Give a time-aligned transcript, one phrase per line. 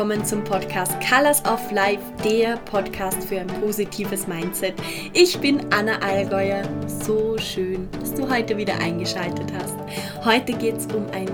[0.00, 4.72] willkommen zum Podcast Colors of Life, der Podcast für ein positives Mindset.
[5.12, 6.62] Ich bin Anna Allgäuer.
[6.86, 9.76] So schön, dass du heute wieder eingeschaltet hast.
[10.24, 11.28] Heute geht es um ein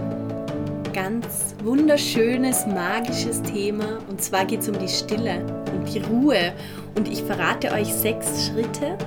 [0.93, 6.53] ganz wunderschönes, magisches Thema und zwar geht es um die Stille und die Ruhe.
[6.97, 8.99] Und ich verrate euch sechs Schritte,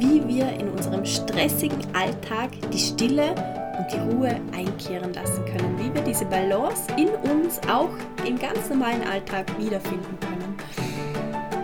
[0.00, 3.36] wie wir in unserem stressigen Alltag die Stille
[3.84, 7.90] und die Ruhe einkehren lassen können, wie wir diese Balance in uns auch
[8.26, 10.56] im ganz normalen Alltag wiederfinden können.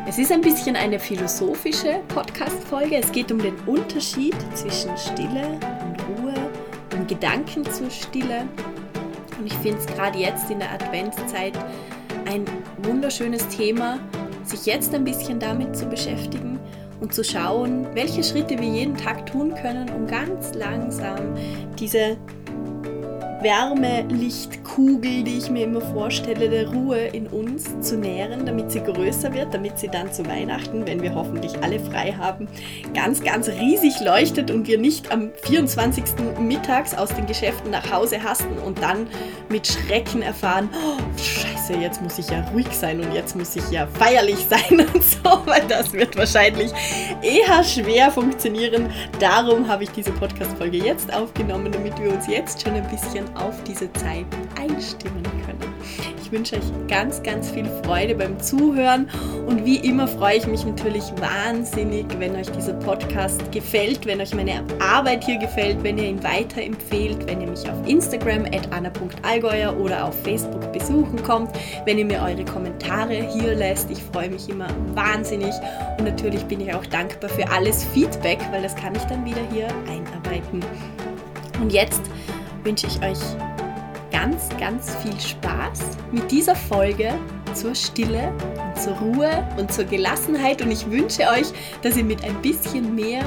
[0.07, 2.97] Es ist ein bisschen eine philosophische Podcast-Folge.
[2.97, 6.35] Es geht um den Unterschied zwischen Stille und Ruhe,
[6.95, 8.49] um Gedanken zur Stille.
[9.39, 11.57] Und ich finde es gerade jetzt in der Adventszeit
[12.27, 12.45] ein
[12.83, 13.99] wunderschönes Thema,
[14.45, 16.60] sich jetzt ein bisschen damit zu beschäftigen
[17.01, 21.35] und zu schauen, welche Schritte wir jeden Tag tun können, um ganz langsam
[21.79, 22.17] diese
[23.43, 29.33] Wärmelichtkugel, die ich mir immer vorstelle, der Ruhe in uns zu nähren, damit sie größer
[29.33, 32.49] wird, damit sie dann zu Weihnachten, wenn wir hoffentlich alle frei haben,
[32.95, 36.05] ganz, ganz riesig leuchtet und wir nicht am 24.
[36.39, 39.07] mittags aus den Geschäften nach Hause hasten und dann
[39.49, 43.71] mit Schrecken erfahren, oh, scheiße, jetzt muss ich ja ruhig sein und jetzt muss ich
[43.71, 46.73] ja feierlich sein und so, weil das wird wahrscheinlich
[47.23, 48.91] eher schwer funktionieren.
[49.19, 53.63] Darum habe ich diese Podcast-Folge jetzt aufgenommen, damit wir uns jetzt schon ein bisschen auf
[53.65, 54.27] diese Zeit
[54.59, 55.75] einstimmen können.
[56.23, 59.09] Ich wünsche euch ganz, ganz viel Freude beim Zuhören
[59.47, 64.33] und wie immer freue ich mich natürlich wahnsinnig, wenn euch dieser Podcast gefällt, wenn euch
[64.33, 69.77] meine Arbeit hier gefällt, wenn ihr ihn weiterempfehlt, wenn ihr mich auf Instagram at anna.allgäuer
[69.77, 71.51] oder auf Facebook besuchen kommt,
[71.85, 73.91] wenn ihr mir eure Kommentare hier lässt.
[73.91, 75.53] Ich freue mich immer wahnsinnig
[75.99, 79.43] und natürlich bin ich auch dankbar für alles Feedback, weil das kann ich dann wieder
[79.53, 80.63] hier einarbeiten.
[81.61, 82.03] Und jetzt
[82.65, 83.19] wünsche ich euch
[84.11, 87.15] ganz, ganz viel Spaß mit dieser Folge
[87.55, 90.63] zur Stille und zur Ruhe und zur Gelassenheit.
[90.63, 93.23] Und ich wünsche euch, dass ihr mit ein bisschen mehr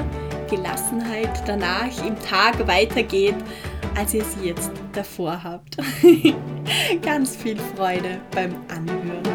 [0.50, 3.36] Gelassenheit danach im Tag weitergeht,
[3.96, 5.78] als ihr sie jetzt davor habt.
[7.02, 9.33] ganz viel Freude beim Anhören.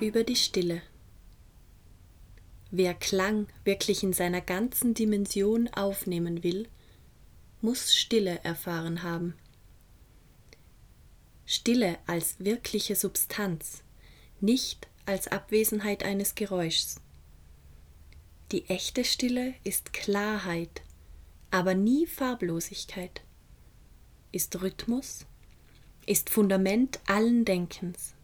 [0.00, 0.82] Über die Stille.
[2.70, 6.68] Wer Klang wirklich in seiner ganzen Dimension aufnehmen will,
[7.62, 9.34] muss Stille erfahren haben.
[11.46, 13.82] Stille als wirkliche Substanz,
[14.40, 17.00] nicht als Abwesenheit eines Geräuschs.
[18.52, 20.82] Die echte Stille ist Klarheit,
[21.50, 23.22] aber nie Farblosigkeit,
[24.32, 25.24] ist Rhythmus,
[26.04, 28.15] ist Fundament allen Denkens.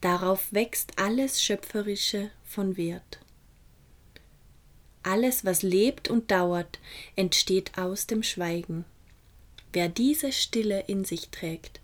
[0.00, 3.20] Darauf wächst alles Schöpferische von Wert.
[5.02, 6.80] Alles, was lebt und dauert,
[7.14, 8.84] entsteht aus dem Schweigen.
[9.72, 11.80] Wer diese Stille in sich trägt,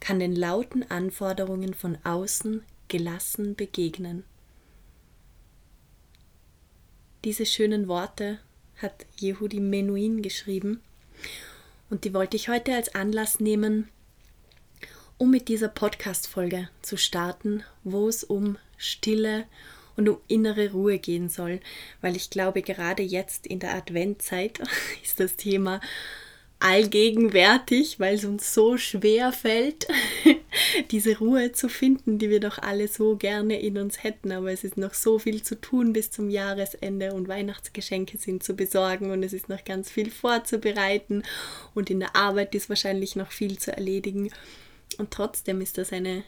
[0.00, 4.24] kann den lauten Anforderungen von außen gelassen begegnen.
[7.24, 8.38] Diese schönen Worte
[8.76, 10.82] hat Jehudi Menuhin geschrieben
[11.90, 13.88] und die wollte ich heute als Anlass nehmen,
[15.18, 19.44] um mit dieser Podcast-Folge zu starten, wo es um Stille
[19.96, 21.60] und um innere Ruhe gehen soll,
[22.00, 24.60] weil ich glaube, gerade jetzt in der Adventzeit
[25.02, 25.80] ist das Thema
[26.64, 29.86] allgegenwärtig, weil es uns so schwer fällt,
[30.90, 34.32] diese Ruhe zu finden, die wir doch alle so gerne in uns hätten.
[34.32, 38.54] Aber es ist noch so viel zu tun bis zum Jahresende und Weihnachtsgeschenke sind zu
[38.54, 41.22] besorgen und es ist noch ganz viel vorzubereiten
[41.74, 44.30] und in der Arbeit ist wahrscheinlich noch viel zu erledigen.
[44.98, 46.24] Und trotzdem ist das eine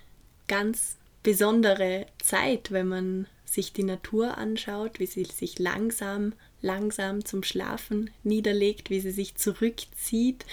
[0.48, 7.42] ganz besondere Zeit, wenn man sich die Natur anschaut, wie sie sich langsam, langsam zum
[7.42, 10.44] Schlafen niederlegt, wie sie sich zurückzieht,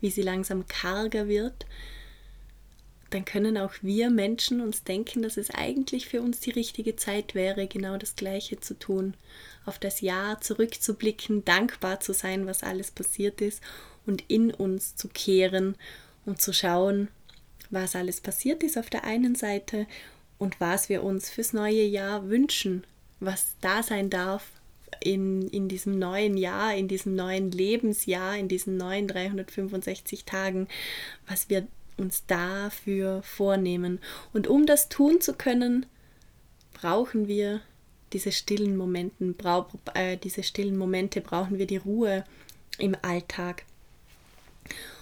[0.00, 1.66] wie sie langsam karger wird,
[3.10, 7.34] dann können auch wir Menschen uns denken, dass es eigentlich für uns die richtige Zeit
[7.34, 9.14] wäre, genau das Gleiche zu tun,
[9.64, 13.62] auf das Jahr zurückzublicken, dankbar zu sein, was alles passiert ist
[14.04, 15.76] und in uns zu kehren
[16.26, 17.08] und zu schauen,
[17.70, 19.86] was alles passiert ist auf der einen Seite
[20.38, 22.84] und was wir uns fürs neue Jahr wünschen,
[23.20, 24.52] was da sein darf
[25.00, 30.68] in, in diesem neuen Jahr, in diesem neuen Lebensjahr, in diesen neuen 365 Tagen,
[31.26, 31.66] was wir
[31.96, 34.00] uns dafür vornehmen.
[34.32, 35.86] Und um das tun zu können,
[36.72, 37.60] brauchen wir
[38.12, 42.24] diese stillen Momenten, brau, äh, diese stillen Momente, brauchen wir die Ruhe
[42.78, 43.64] im Alltag.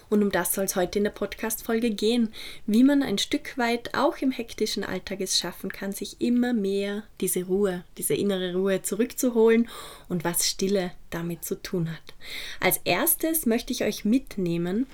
[0.09, 2.33] Und um das soll es heute in der Podcast-Folge gehen,
[2.67, 7.03] wie man ein Stück weit auch im hektischen Alltag es schaffen kann, sich immer mehr
[7.21, 9.69] diese Ruhe, diese innere Ruhe zurückzuholen
[10.09, 12.15] und was Stille damit zu tun hat.
[12.61, 14.87] Als erstes möchte ich euch mitnehmen,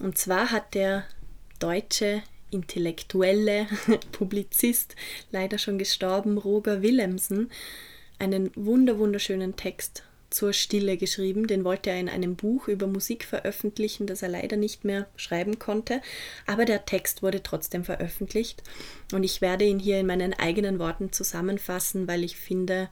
[0.00, 1.04] und zwar hat der
[1.58, 3.66] deutsche intellektuelle
[4.12, 4.96] Publizist,
[5.30, 7.50] leider schon gestorben, Roger Willemsen,
[8.18, 11.46] einen wunder wunderschönen Text zur Stille geschrieben.
[11.46, 15.58] Den wollte er in einem Buch über Musik veröffentlichen, das er leider nicht mehr schreiben
[15.58, 16.00] konnte.
[16.46, 18.62] Aber der Text wurde trotzdem veröffentlicht
[19.12, 22.88] und ich werde ihn hier in meinen eigenen Worten zusammenfassen, weil ich finde,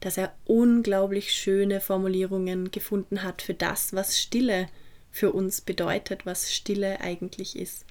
[0.00, 4.68] dass er unglaublich schöne Formulierungen gefunden hat für das, was Stille
[5.10, 7.86] für uns bedeutet, was Stille eigentlich ist.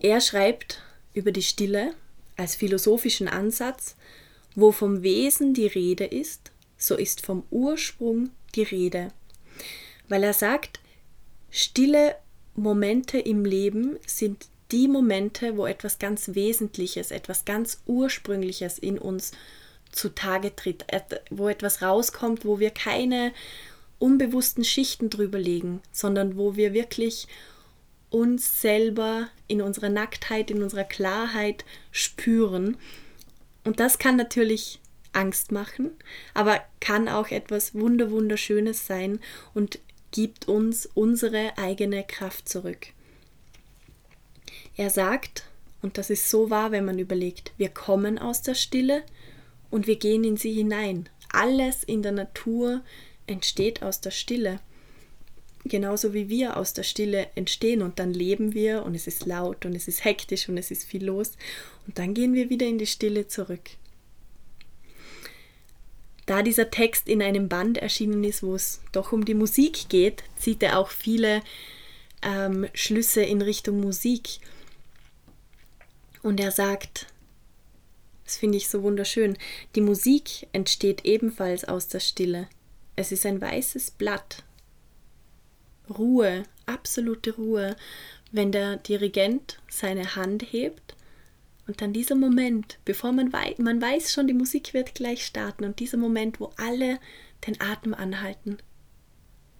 [0.00, 0.82] Er schreibt
[1.12, 1.94] über die Stille
[2.36, 3.96] als philosophischen Ansatz,
[4.54, 9.08] wo vom Wesen die Rede ist, so ist vom Ursprung die Rede.
[10.08, 10.80] Weil er sagt,
[11.50, 12.16] stille
[12.54, 19.32] Momente im Leben sind die Momente, wo etwas ganz Wesentliches, etwas ganz Ursprüngliches in uns
[19.92, 20.84] zutage tritt,
[21.30, 23.32] wo etwas rauskommt, wo wir keine
[23.98, 27.28] unbewussten Schichten drüber legen, sondern wo wir wirklich
[28.10, 32.76] uns selber in unserer Nacktheit, in unserer Klarheit spüren.
[33.64, 34.80] Und das kann natürlich
[35.12, 35.92] Angst machen,
[36.34, 39.20] aber kann auch etwas Wunder wunderschönes sein
[39.54, 39.78] und
[40.10, 42.88] gibt uns unsere eigene Kraft zurück.
[44.76, 45.44] Er sagt,
[45.82, 49.02] und das ist so wahr, wenn man überlegt, wir kommen aus der Stille
[49.70, 51.08] und wir gehen in sie hinein.
[51.32, 52.82] Alles in der Natur
[53.26, 54.60] entsteht aus der Stille
[55.64, 59.64] genauso wie wir aus der Stille entstehen und dann leben wir und es ist laut
[59.64, 61.32] und es ist hektisch und es ist viel los
[61.86, 63.70] und dann gehen wir wieder in die Stille zurück.
[66.26, 70.22] Da dieser Text in einem Band erschienen ist, wo es doch um die Musik geht,
[70.38, 71.42] zieht er auch viele
[72.22, 74.38] ähm, Schlüsse in Richtung Musik.
[76.22, 77.06] Und er sagt,
[78.24, 79.36] das finde ich so wunderschön,
[79.74, 82.48] die Musik entsteht ebenfalls aus der Stille.
[82.96, 84.43] Es ist ein weißes Blatt,
[85.88, 87.76] Ruhe, absolute Ruhe,
[88.32, 90.94] wenn der Dirigent seine Hand hebt
[91.66, 95.64] und dann dieser Moment, bevor man weiß, man weiß schon, die Musik wird gleich starten
[95.64, 96.98] und dieser Moment, wo alle
[97.46, 98.58] den Atem anhalten,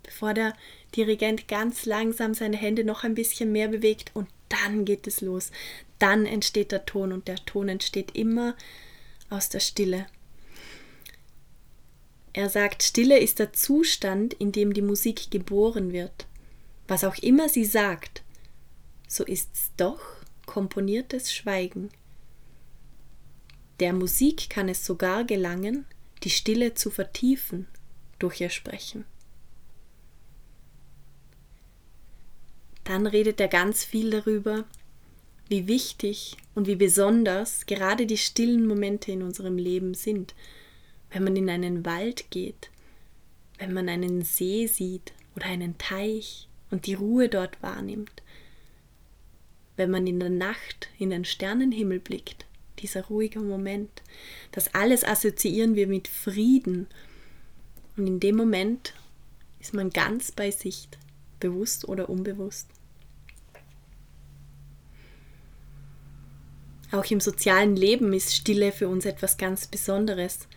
[0.03, 0.55] bevor der
[0.97, 5.51] Dirigent ganz langsam seine Hände noch ein bisschen mehr bewegt und dann geht es los.
[5.99, 8.55] Dann entsteht der Ton und der Ton entsteht immer
[9.31, 10.07] aus der Stille.
[12.35, 16.27] Er sagt, Stille ist der Zustand, in dem die Musik geboren wird.
[16.89, 18.23] Was auch immer sie sagt,
[19.09, 20.01] so ist's doch
[20.45, 21.91] komponiertes Schweigen.
[23.79, 25.87] Der Musik kann es sogar gelangen,
[26.25, 27.67] die Stille zu vertiefen
[28.19, 29.05] durch ihr Sprechen.
[32.83, 34.65] Dann redet er ganz viel darüber,
[35.49, 40.35] wie wichtig und wie besonders gerade die stillen Momente in unserem Leben sind,
[41.15, 42.71] wenn man in einen Wald geht,
[43.59, 48.23] wenn man einen See sieht oder einen Teich und die Ruhe dort wahrnimmt,
[49.77, 52.47] wenn man in der Nacht in den Sternenhimmel blickt,
[52.81, 54.03] dieser ruhige Moment,
[54.51, 56.89] das alles assoziieren wir mit Frieden
[57.97, 58.93] und in dem Moment
[59.61, 60.89] ist man ganz bei sich,
[61.39, 62.69] bewusst oder unbewusst.
[66.91, 70.49] Auch im sozialen Leben ist Stille für uns etwas ganz Besonderes.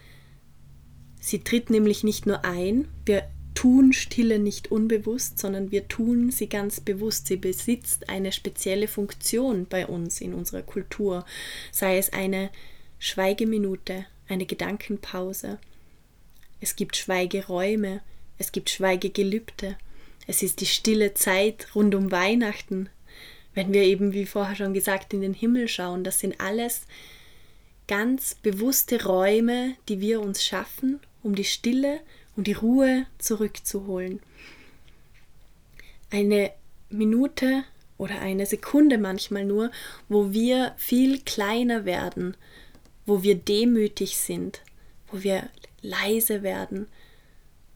[1.27, 6.47] Sie tritt nämlich nicht nur ein, wir tun Stille nicht unbewusst, sondern wir tun sie
[6.47, 7.27] ganz bewusst.
[7.27, 11.25] Sie besitzt eine spezielle Funktion bei uns in unserer Kultur,
[11.69, 12.49] sei es eine
[12.97, 15.59] Schweigeminute, eine Gedankenpause.
[16.61, 17.99] Es gibt Schweigeräume,
[18.37, 19.75] es gibt Schweigegelübde.
[20.27, 22.87] Es ist die stille Zeit rund um Weihnachten,
[23.53, 26.05] wenn wir eben, wie vorher schon gesagt, in den Himmel schauen.
[26.05, 26.83] Das sind alles
[27.89, 31.99] ganz bewusste Räume, die wir uns schaffen, um die Stille
[32.37, 34.21] und die Ruhe zurückzuholen.
[36.09, 36.51] Eine
[36.89, 37.65] Minute
[37.97, 39.71] oder eine Sekunde manchmal nur,
[40.07, 42.37] wo wir viel kleiner werden,
[43.05, 44.61] wo wir demütig sind,
[45.11, 45.49] wo wir
[45.81, 46.87] leise werden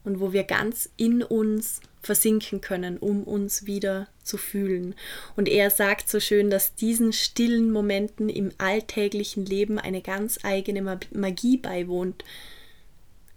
[0.02, 4.94] und wo wir ganz in uns versinken können, um uns wieder zu fühlen.
[5.36, 10.98] Und er sagt so schön, dass diesen stillen Momenten im alltäglichen Leben eine ganz eigene
[11.12, 12.24] Magie beiwohnt.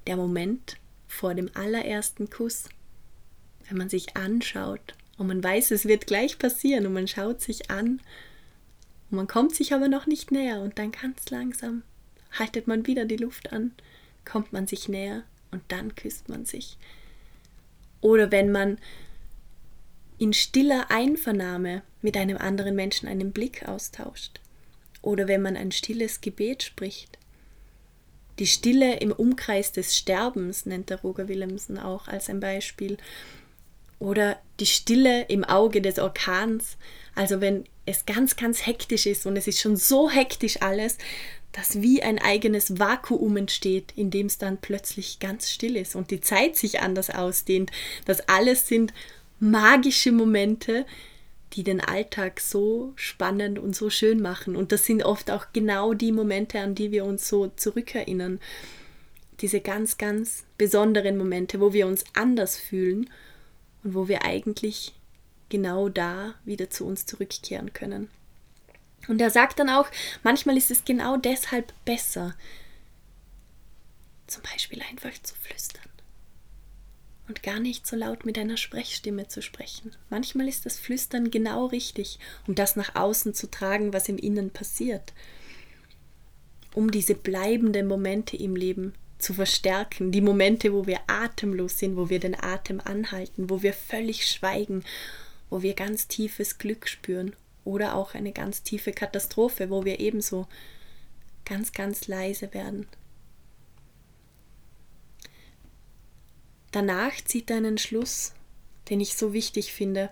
[0.08, 2.66] Der Moment vor dem allerersten Kuss,
[3.68, 7.72] wenn man sich anschaut und man weiß, es wird gleich passieren und man schaut sich
[7.72, 8.02] an
[9.10, 11.84] und man kommt sich aber noch nicht näher und dann ganz langsam
[12.38, 13.72] haltet man wieder die Luft an,
[14.26, 16.78] kommt man sich näher und dann küsst man sich.
[18.02, 18.78] Oder wenn man
[20.18, 24.40] in stiller Einvernahme mit einem anderen Menschen einen Blick austauscht
[25.02, 27.18] oder wenn man ein stilles Gebet spricht.
[28.40, 32.98] Die Stille im Umkreis des Sterbens nennt der Roger Willemsen auch als ein Beispiel.
[34.00, 36.78] Oder die Stille im Auge des Orkans.
[37.16, 40.98] Also wenn es ganz, ganz hektisch ist und es ist schon so hektisch alles,
[41.54, 46.12] dass wie ein eigenes Vakuum entsteht, in dem es dann plötzlich ganz still ist und
[46.12, 47.72] die Zeit sich anders ausdehnt.
[48.04, 48.94] Das alles sind
[49.40, 50.86] magische Momente,
[51.56, 54.56] die den Alltag so spannend und so schön machen.
[54.56, 58.40] Und das sind oft auch genau die Momente, an die wir uns so zurückerinnern.
[59.40, 63.10] Diese ganz, ganz besonderen Momente, wo wir uns anders fühlen
[63.84, 64.94] und wo wir eigentlich
[65.50, 68.10] genau da wieder zu uns zurückkehren können.
[69.08, 69.88] Und er sagt dann auch,
[70.24, 72.36] manchmal ist es genau deshalb besser,
[74.28, 75.85] zum Beispiel einfach zu flüstern
[77.28, 79.92] und gar nicht so laut mit einer Sprechstimme zu sprechen.
[80.10, 84.52] Manchmal ist das Flüstern genau richtig, um das nach außen zu tragen, was im Innen
[84.52, 85.14] passiert,
[86.74, 92.10] um diese bleibenden Momente im Leben zu verstärken, die Momente, wo wir atemlos sind, wo
[92.10, 94.84] wir den Atem anhalten, wo wir völlig schweigen,
[95.50, 100.48] wo wir ganz tiefes Glück spüren oder auch eine ganz tiefe Katastrophe, wo wir ebenso
[101.46, 102.88] ganz, ganz leise werden,
[106.76, 108.34] Danach zieht er einen Schluss,
[108.90, 110.10] den ich so wichtig finde.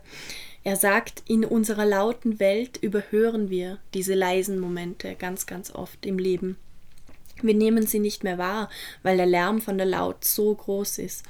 [0.64, 6.18] Er sagt, in unserer lauten Welt überhören wir diese leisen Momente ganz, ganz oft im
[6.18, 6.56] Leben.
[7.42, 8.70] Wir nehmen sie nicht mehr wahr,
[9.02, 11.26] weil der Lärm von der Laut so groß ist.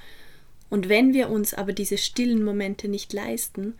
[0.69, 3.73] Und wenn wir uns aber diese stillen Momente nicht leisten,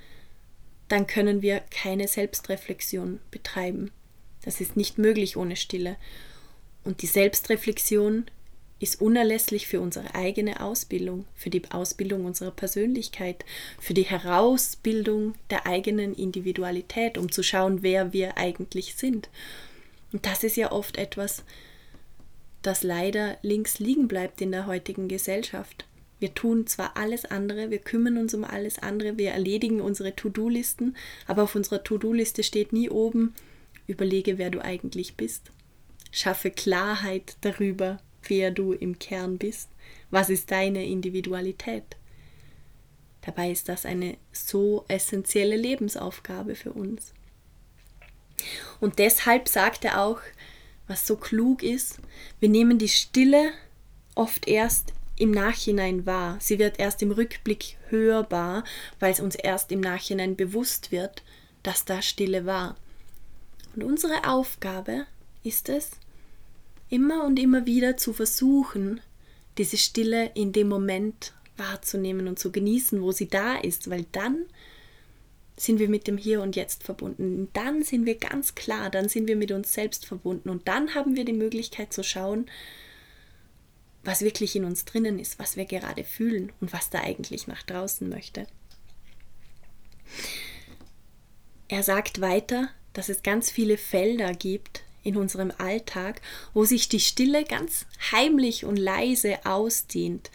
[0.87, 3.91] dann können wir keine Selbstreflexion betreiben.
[4.43, 5.97] Das ist nicht möglich ohne Stille.
[6.83, 8.25] Und die Selbstreflexion
[8.83, 13.45] ist unerlässlich für unsere eigene Ausbildung, für die Ausbildung unserer Persönlichkeit,
[13.79, 19.29] für die Herausbildung der eigenen Individualität, um zu schauen, wer wir eigentlich sind.
[20.11, 21.43] Und das ist ja oft etwas,
[22.61, 25.85] das leider links liegen bleibt in der heutigen Gesellschaft.
[26.19, 30.97] Wir tun zwar alles andere, wir kümmern uns um alles andere, wir erledigen unsere To-Do-Listen,
[31.25, 33.33] aber auf unserer To-Do-Liste steht nie oben,
[33.87, 35.51] überlege, wer du eigentlich bist.
[36.11, 37.99] Schaffe Klarheit darüber,
[38.29, 39.69] wer du im Kern bist.
[40.11, 41.83] Was ist deine Individualität?
[43.21, 47.13] Dabei ist das eine so essentielle Lebensaufgabe für uns.
[48.79, 50.19] Und deshalb sagt er auch,
[50.87, 51.99] was so klug ist,
[52.39, 53.51] wir nehmen die Stille
[54.15, 56.37] oft erst im Nachhinein wahr.
[56.41, 58.63] Sie wird erst im Rückblick hörbar,
[58.99, 61.23] weil es uns erst im Nachhinein bewusst wird,
[61.61, 62.75] dass da Stille war.
[63.75, 65.05] Und unsere Aufgabe
[65.43, 65.91] ist es,
[66.93, 69.01] immer und immer wieder zu versuchen,
[69.57, 74.45] diese Stille in dem Moment wahrzunehmen und zu genießen, wo sie da ist, weil dann
[75.57, 77.49] sind wir mit dem Hier und Jetzt verbunden.
[77.53, 81.15] Dann sind wir ganz klar, dann sind wir mit uns selbst verbunden und dann haben
[81.15, 82.45] wir die Möglichkeit zu schauen,
[84.03, 87.63] was wirklich in uns drinnen ist, was wir gerade fühlen und was da eigentlich nach
[87.63, 88.45] draußen möchte.
[91.69, 96.21] Er sagt weiter, dass es ganz viele Felder gibt, in unserem Alltag,
[96.53, 100.31] wo sich die Stille ganz heimlich und leise ausdehnt,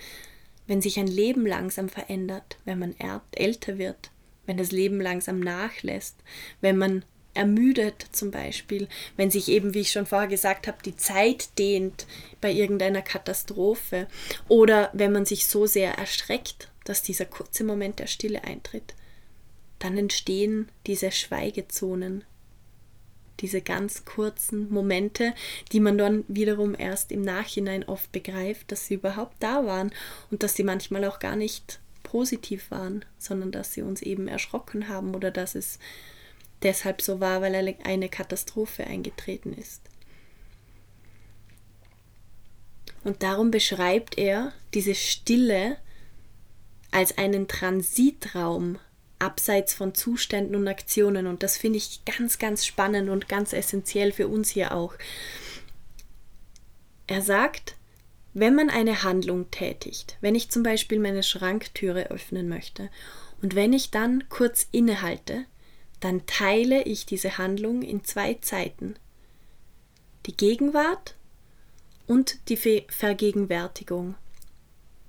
[0.66, 2.94] wenn sich ein Leben langsam verändert, wenn man
[3.32, 4.10] älter wird,
[4.46, 6.16] wenn das Leben langsam nachlässt,
[6.60, 10.96] wenn man ermüdet zum Beispiel, wenn sich eben, wie ich schon vorher gesagt habe, die
[10.96, 12.06] Zeit dehnt
[12.40, 14.08] bei irgendeiner Katastrophe
[14.48, 18.94] oder wenn man sich so sehr erschreckt, dass dieser kurze Moment der Stille eintritt,
[19.78, 22.24] dann entstehen diese Schweigezonen,
[23.40, 25.34] diese ganz kurzen Momente,
[25.72, 29.92] die man dann wiederum erst im Nachhinein oft begreift, dass sie überhaupt da waren
[30.30, 34.88] und dass sie manchmal auch gar nicht positiv waren, sondern dass sie uns eben erschrocken
[34.88, 35.78] haben oder dass es
[36.62, 39.82] deshalb so war, weil eine Katastrophe eingetreten ist.
[43.04, 45.76] Und darum beschreibt er diese Stille
[46.90, 48.78] als einen Transitraum
[49.18, 51.26] abseits von Zuständen und Aktionen.
[51.26, 54.94] Und das finde ich ganz, ganz spannend und ganz essentiell für uns hier auch.
[57.06, 57.76] Er sagt,
[58.34, 62.90] wenn man eine Handlung tätigt, wenn ich zum Beispiel meine Schranktüre öffnen möchte
[63.42, 65.44] und wenn ich dann kurz innehalte,
[66.00, 68.94] dann teile ich diese Handlung in zwei Zeiten.
[70.26, 71.16] Die Gegenwart
[72.06, 74.14] und die Vergegenwärtigung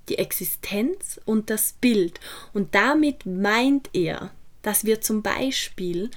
[0.09, 2.19] die Existenz und das Bild.
[2.53, 6.09] Und damit meint er, dass wir zum Beispiel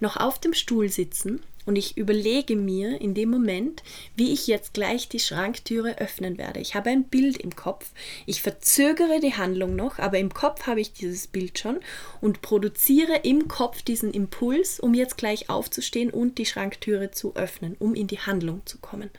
[0.00, 3.82] noch auf dem Stuhl sitzen, und ich überlege mir in dem Moment,
[4.16, 6.60] wie ich jetzt gleich die Schranktüre öffnen werde.
[6.60, 7.90] Ich habe ein Bild im Kopf.
[8.26, 11.80] Ich verzögere die Handlung noch, aber im Kopf habe ich dieses Bild schon
[12.20, 17.76] und produziere im Kopf diesen Impuls, um jetzt gleich aufzustehen und die Schranktüre zu öffnen,
[17.78, 19.10] um in die Handlung zu kommen.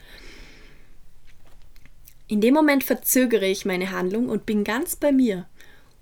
[2.27, 5.47] In dem Moment verzögere ich meine Handlung und bin ganz bei mir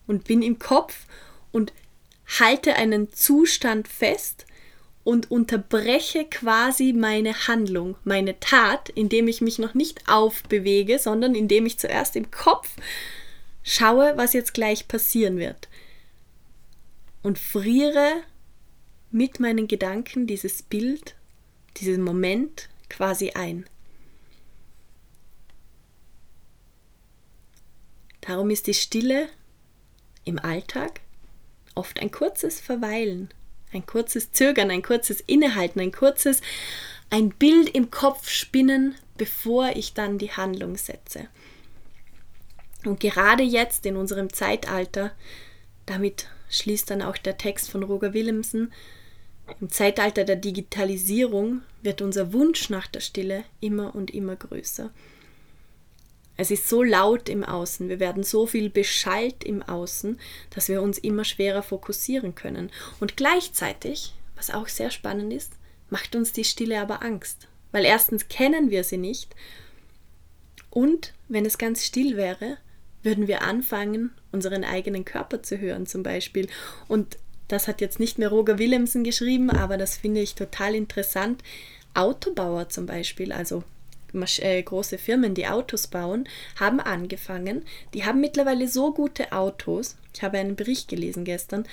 [0.07, 1.05] und bin im Kopf
[1.51, 1.73] und
[2.39, 4.45] halte einen Zustand fest,
[5.03, 11.65] und unterbreche quasi meine Handlung, meine Tat, indem ich mich noch nicht aufbewege, sondern indem
[11.65, 12.69] ich zuerst im Kopf
[13.63, 15.67] schaue, was jetzt gleich passieren wird.
[17.21, 18.11] Und friere
[19.11, 21.15] mit meinen Gedanken dieses Bild,
[21.77, 23.65] diesen Moment quasi ein.
[28.27, 29.29] Darum ist die Stille
[30.25, 31.01] im Alltag
[31.75, 33.33] oft ein kurzes Verweilen
[33.73, 36.41] ein kurzes Zögern, ein kurzes Innehalten, ein kurzes
[37.09, 41.27] ein Bild im Kopf spinnen, bevor ich dann die Handlung setze.
[42.85, 45.11] Und gerade jetzt in unserem Zeitalter,
[45.85, 48.73] damit schließt dann auch der Text von Roger Willemsen,
[49.59, 54.89] im Zeitalter der Digitalisierung wird unser Wunsch nach der Stille immer und immer größer.
[56.35, 60.81] Es ist so laut im Außen, wir werden so viel beschallt im Außen, dass wir
[60.81, 62.71] uns immer schwerer fokussieren können.
[62.99, 65.53] Und gleichzeitig, was auch sehr spannend ist,
[65.89, 67.47] macht uns die Stille aber Angst.
[67.71, 69.35] Weil erstens kennen wir sie nicht
[70.73, 72.57] und wenn es ganz still wäre,
[73.03, 76.47] würden wir anfangen, unseren eigenen Körper zu hören zum Beispiel.
[76.87, 81.43] Und das hat jetzt nicht mehr Roger Willemsen geschrieben, aber das finde ich total interessant.
[81.93, 83.63] Autobauer zum Beispiel, also
[84.13, 86.27] äh, große Firmen, die Autos bauen,
[86.59, 87.65] haben angefangen.
[87.93, 89.95] Die haben mittlerweile so gute Autos.
[90.13, 91.65] Ich habe einen Bericht gelesen gestern,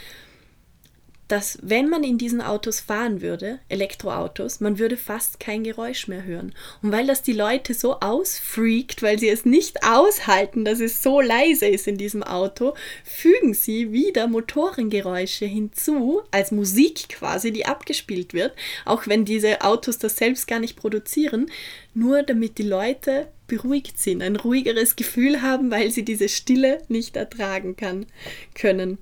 [1.30, 6.24] dass wenn man in diesen Autos fahren würde, Elektroautos, man würde fast kein Geräusch mehr
[6.24, 6.52] hören.
[6.82, 11.20] Und weil das die Leute so ausfreakt, weil sie es nicht aushalten, dass es so
[11.20, 18.34] leise ist in diesem Auto, fügen sie wieder Motorengeräusche hinzu, als Musik quasi, die abgespielt
[18.34, 18.52] wird,
[18.84, 21.50] auch wenn diese Autos das selbst gar nicht produzieren,
[21.94, 27.16] nur damit die Leute beruhigt sind, ein ruhigeres Gefühl haben, weil sie diese Stille nicht
[27.16, 28.06] ertragen kann,
[28.54, 28.98] können.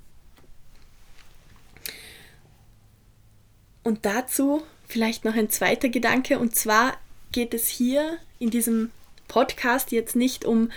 [3.89, 6.99] Und dazu vielleicht noch ein zweiter Gedanke, und zwar
[7.33, 8.91] geht es hier in diesem
[9.29, 10.71] Podcast jetzt nicht um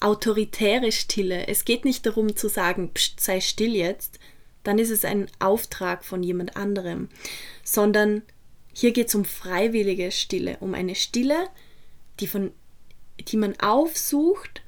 [0.00, 1.46] autoritäre Stille.
[1.46, 4.18] Es geht nicht darum zu sagen, Psst, sei still jetzt,
[4.64, 7.10] dann ist es ein Auftrag von jemand anderem,
[7.62, 8.22] sondern
[8.74, 11.50] hier geht es um freiwillige Stille, um eine Stille,
[12.18, 12.50] die, von,
[13.20, 14.62] die man aufsucht,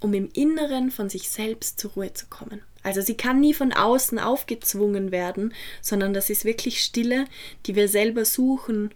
[0.00, 2.62] um im Inneren von sich selbst zur Ruhe zu kommen.
[2.82, 7.26] Also sie kann nie von außen aufgezwungen werden, sondern das ist wirklich Stille,
[7.66, 8.94] die wir selber suchen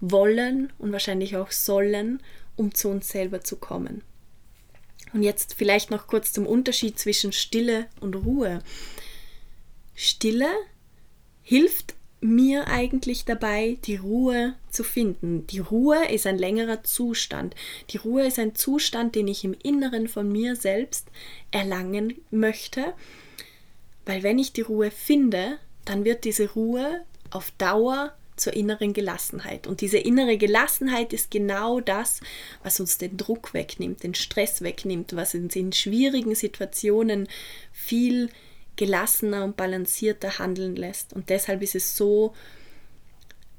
[0.00, 2.22] wollen und wahrscheinlich auch sollen,
[2.56, 4.02] um zu uns selber zu kommen.
[5.12, 8.62] Und jetzt vielleicht noch kurz zum Unterschied zwischen Stille und Ruhe.
[9.94, 10.48] Stille
[11.42, 15.46] hilft mir eigentlich dabei, die Ruhe zu finden.
[15.46, 17.54] Die Ruhe ist ein längerer Zustand.
[17.90, 21.08] Die Ruhe ist ein Zustand, den ich im Inneren von mir selbst
[21.50, 22.94] erlangen möchte
[24.10, 29.68] weil wenn ich die Ruhe finde, dann wird diese Ruhe auf Dauer zur inneren Gelassenheit.
[29.68, 32.20] Und diese innere Gelassenheit ist genau das,
[32.64, 37.28] was uns den Druck wegnimmt, den Stress wegnimmt, was uns in schwierigen Situationen
[37.72, 38.30] viel
[38.76, 41.12] gelassener und balancierter handeln lässt.
[41.12, 42.34] Und deshalb ist es so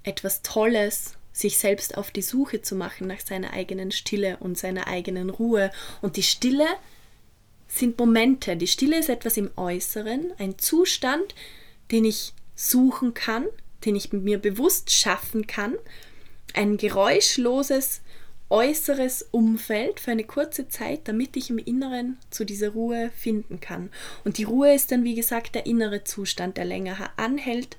[0.04, 4.88] etwas Tolles, sich selbst auf die Suche zu machen nach seiner eigenen Stille und seiner
[4.88, 5.72] eigenen Ruhe.
[6.02, 6.68] Und die Stille
[7.68, 8.58] sind Momente.
[8.58, 11.36] Die Stille ist etwas im Äußeren, ein Zustand,
[11.92, 13.46] den ich suchen kann,
[13.86, 15.76] den ich mir bewusst schaffen kann,
[16.54, 18.02] ein geräuschloses
[18.52, 23.90] äußeres Umfeld für eine kurze Zeit, damit ich im Inneren zu dieser Ruhe finden kann.
[24.24, 27.78] Und die Ruhe ist dann, wie gesagt, der innere Zustand, der länger anhält.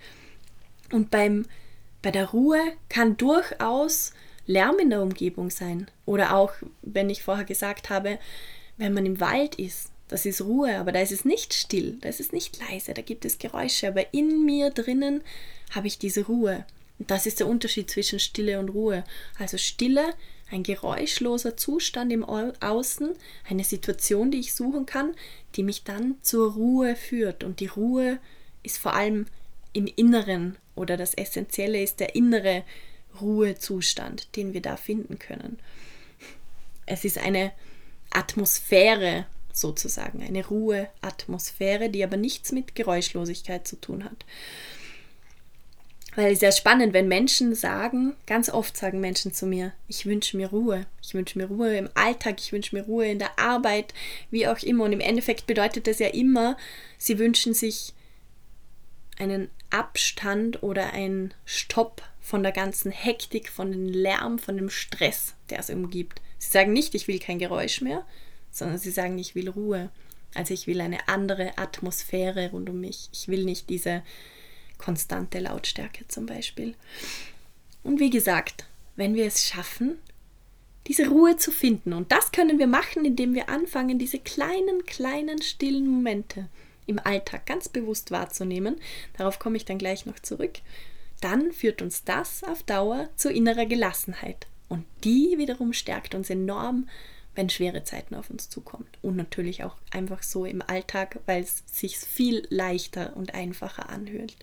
[0.91, 1.47] Und beim,
[2.01, 4.13] bei der Ruhe kann durchaus
[4.47, 5.89] Lärm in der Umgebung sein.
[6.07, 8.19] Oder auch, wenn ich vorher gesagt habe,
[8.77, 12.09] wenn man im Wald ist, das ist Ruhe, aber da ist es nicht still, da
[12.09, 15.23] ist es nicht leise, da gibt es Geräusche, aber in mir drinnen
[15.71, 16.67] habe ich diese Ruhe.
[16.99, 19.05] Und das ist der Unterschied zwischen Stille und Ruhe.
[19.39, 20.15] Also Stille,
[20.53, 23.11] ein geräuschloser Zustand im Außen,
[23.49, 25.15] eine Situation, die ich suchen kann,
[25.57, 27.43] die mich dann zur Ruhe führt.
[27.43, 28.19] Und die Ruhe
[28.63, 29.27] ist vor allem
[29.73, 32.65] im Inneren oder das Essentielle ist der innere
[33.21, 35.59] Ruhezustand, den wir da finden können.
[36.87, 37.53] Es ist eine
[38.11, 44.25] Atmosphäre sozusagen, eine Ruheatmosphäre, die aber nichts mit Geräuschlosigkeit zu tun hat.
[46.15, 50.37] Weil es ja spannend, wenn Menschen sagen, ganz oft sagen Menschen zu mir, ich wünsche
[50.37, 50.85] mir Ruhe.
[51.03, 53.95] Ich wünsche mir Ruhe im Alltag, ich wünsche mir Ruhe in der Arbeit,
[54.31, 54.85] wie auch immer.
[54.85, 56.57] Und im Endeffekt bedeutet das ja immer,
[56.99, 57.95] sie wünschen sich
[59.19, 65.35] einen Abstand oder einen Stopp von der ganzen Hektik, von dem Lärm, von dem Stress,
[65.49, 66.21] der es umgibt.
[66.39, 68.05] Sie sagen nicht, ich will kein Geräusch mehr,
[68.51, 69.91] sondern sie sagen, ich will Ruhe.
[70.35, 73.09] Also ich will eine andere Atmosphäre rund um mich.
[73.13, 74.03] Ich will nicht diese
[74.83, 76.75] konstante Lautstärke zum Beispiel.
[77.83, 78.67] Und wie gesagt,
[78.97, 79.99] wenn wir es schaffen,
[80.87, 85.41] diese Ruhe zu finden, und das können wir machen, indem wir anfangen, diese kleinen, kleinen,
[85.41, 86.49] stillen Momente
[86.87, 88.77] im Alltag ganz bewusst wahrzunehmen,
[89.17, 90.59] darauf komme ich dann gleich noch zurück,
[91.21, 94.49] dann führt uns das auf Dauer zu innerer Gelassenheit.
[94.69, 96.89] Und die wiederum stärkt uns enorm,
[97.35, 98.87] wenn schwere Zeiten auf uns zukommen.
[99.01, 104.37] Und natürlich auch einfach so im Alltag, weil es sich viel leichter und einfacher anhört.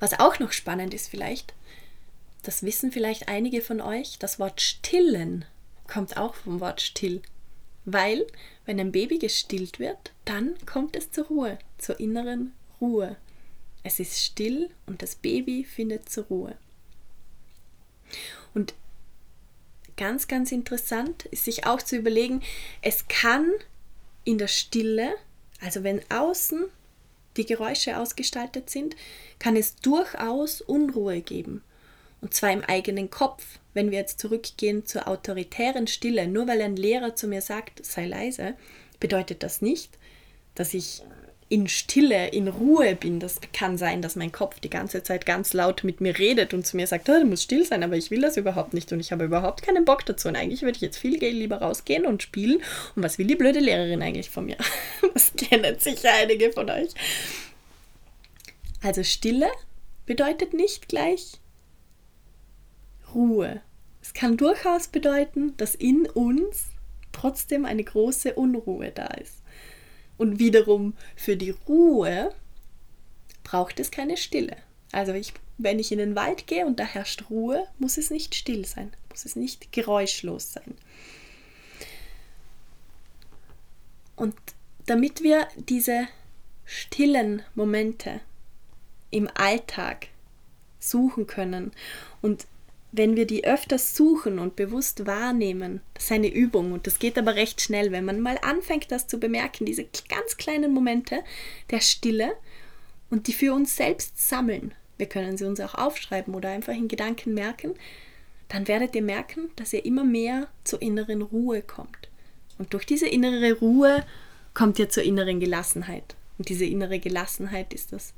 [0.00, 1.54] Was auch noch spannend ist vielleicht,
[2.42, 5.44] das wissen vielleicht einige von euch, das Wort stillen
[5.86, 7.22] kommt auch vom Wort still.
[7.84, 8.26] Weil,
[8.64, 13.16] wenn ein Baby gestillt wird, dann kommt es zur Ruhe, zur inneren Ruhe.
[13.82, 16.56] Es ist still und das Baby findet zur Ruhe.
[18.54, 18.74] Und
[20.02, 22.42] ganz, ganz interessant ist sich auch zu überlegen,
[22.80, 23.48] es kann
[24.24, 25.14] in der Stille,
[25.60, 26.64] also wenn außen
[27.36, 28.96] die Geräusche ausgestaltet sind,
[29.38, 31.62] kann es durchaus Unruhe geben.
[32.20, 33.60] Und zwar im eigenen Kopf.
[33.74, 38.06] Wenn wir jetzt zurückgehen zur autoritären Stille, nur weil ein Lehrer zu mir sagt, sei
[38.06, 38.54] leise,
[38.98, 39.98] bedeutet das nicht,
[40.56, 41.02] dass ich
[41.52, 43.20] in Stille, in Ruhe bin.
[43.20, 46.66] Das kann sein, dass mein Kopf die ganze Zeit ganz laut mit mir redet und
[46.66, 49.00] zu mir sagt, oh, du musst still sein, aber ich will das überhaupt nicht und
[49.00, 50.28] ich habe überhaupt keinen Bock dazu.
[50.28, 52.62] Und eigentlich würde ich jetzt viel lieber rausgehen und spielen.
[52.96, 54.56] Und was will die blöde Lehrerin eigentlich von mir?
[55.12, 56.88] Das kennen sicher einige von euch.
[58.80, 59.50] Also Stille
[60.06, 61.32] bedeutet nicht gleich
[63.14, 63.60] Ruhe.
[64.00, 66.68] Es kann durchaus bedeuten, dass in uns
[67.12, 69.41] trotzdem eine große Unruhe da ist.
[70.22, 72.32] Und wiederum für die Ruhe
[73.42, 74.56] braucht es keine Stille.
[74.92, 78.36] Also ich, wenn ich in den Wald gehe und da herrscht Ruhe, muss es nicht
[78.36, 80.76] still sein, muss es nicht geräuschlos sein.
[84.14, 84.36] Und
[84.86, 86.06] damit wir diese
[86.66, 88.20] stillen Momente
[89.10, 90.06] im Alltag
[90.78, 91.72] suchen können
[92.20, 92.46] und
[92.92, 97.16] wenn wir die öfters suchen und bewusst wahrnehmen, das ist eine Übung und das geht
[97.18, 101.24] aber recht schnell, wenn man mal anfängt, das zu bemerken, diese ganz kleinen Momente
[101.70, 102.34] der Stille
[103.10, 104.74] und die für uns selbst sammeln.
[104.98, 107.74] Wir können sie uns auch aufschreiben oder einfach in Gedanken merken,
[108.48, 112.10] dann werdet ihr merken, dass ihr immer mehr zur inneren Ruhe kommt.
[112.58, 114.04] Und durch diese innere Ruhe
[114.52, 116.14] kommt ihr zur inneren Gelassenheit.
[116.36, 118.12] Und diese innere Gelassenheit ist das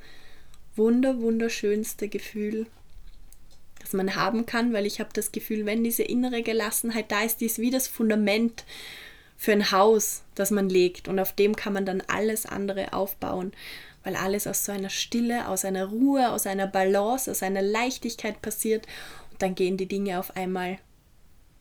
[0.75, 2.67] wunder, wunderschönste Gefühl,
[3.85, 7.43] das man haben kann, weil ich habe das Gefühl, wenn diese innere Gelassenheit da ist,
[7.43, 8.65] die ist wie das Fundament
[9.37, 13.53] für ein Haus, das man legt und auf dem kann man dann alles andere aufbauen,
[14.03, 18.41] weil alles aus so einer Stille, aus einer Ruhe, aus einer Balance, aus einer Leichtigkeit
[18.41, 18.87] passiert
[19.33, 20.79] und dann gehen die Dinge auf einmal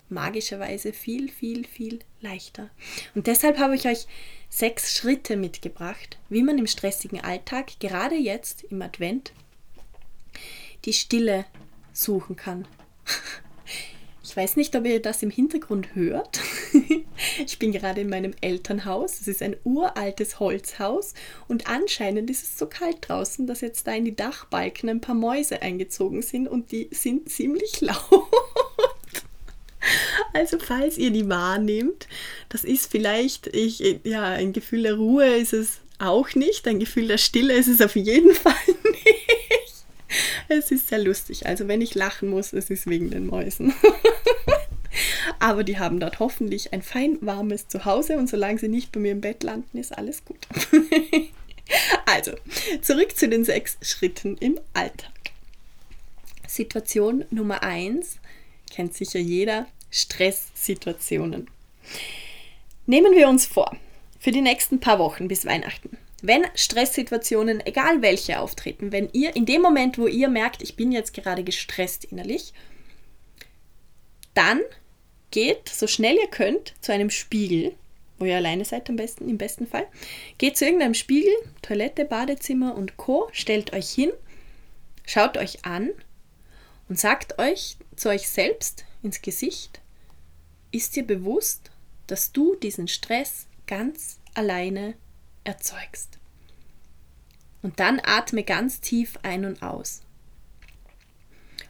[0.07, 2.69] magischerweise viel, viel, viel leichter.
[3.15, 4.07] Und deshalb habe ich euch
[4.49, 9.33] sechs Schritte mitgebracht, wie man im stressigen Alltag, gerade jetzt im Advent,
[10.85, 11.45] die Stille
[11.93, 12.67] suchen kann.
[14.25, 16.39] Ich weiß nicht, ob ihr das im Hintergrund hört.
[17.45, 19.21] Ich bin gerade in meinem Elternhaus.
[19.21, 21.13] Es ist ein uraltes Holzhaus
[21.47, 25.15] und anscheinend ist es so kalt draußen, dass jetzt da in die Dachbalken ein paar
[25.15, 28.27] Mäuse eingezogen sind und die sind ziemlich laut.
[30.33, 32.07] Also falls ihr die wahrnehmt,
[32.49, 37.07] das ist vielleicht ich ja ein Gefühl der Ruhe ist es auch nicht, ein Gefühl
[37.07, 38.53] der Stille ist es auf jeden Fall.
[40.47, 41.45] Es ist sehr lustig.
[41.45, 43.73] Also wenn ich lachen muss, es ist wegen den Mäusen.
[45.39, 49.11] Aber die haben dort hoffentlich ein fein warmes Zuhause und solange sie nicht bei mir
[49.11, 50.47] im Bett landen, ist alles gut.
[52.05, 52.33] also,
[52.81, 55.11] zurück zu den sechs Schritten im Alltag.
[56.47, 58.19] Situation Nummer eins
[58.71, 61.49] kennt sicher jeder, Stresssituationen.
[62.85, 63.75] Nehmen wir uns vor,
[64.19, 69.45] für die nächsten paar Wochen bis Weihnachten wenn Stresssituationen, egal welche, auftreten, wenn ihr in
[69.45, 72.53] dem Moment, wo ihr merkt, ich bin jetzt gerade gestresst innerlich,
[74.33, 74.61] dann
[75.31, 77.75] geht so schnell ihr könnt zu einem Spiegel,
[78.19, 79.85] wo ihr alleine seid am besten, im besten Fall.
[80.37, 83.27] Geht zu irgendeinem Spiegel, Toilette, Badezimmer und Co.
[83.33, 84.13] Stellt euch hin,
[85.05, 85.89] schaut euch an
[86.87, 89.81] und sagt euch zu euch selbst ins Gesicht,
[90.71, 91.69] ist dir bewusst,
[92.07, 94.95] dass du diesen Stress ganz alleine
[95.43, 96.19] erzeugst.
[97.61, 100.01] Und dann atme ganz tief ein und aus.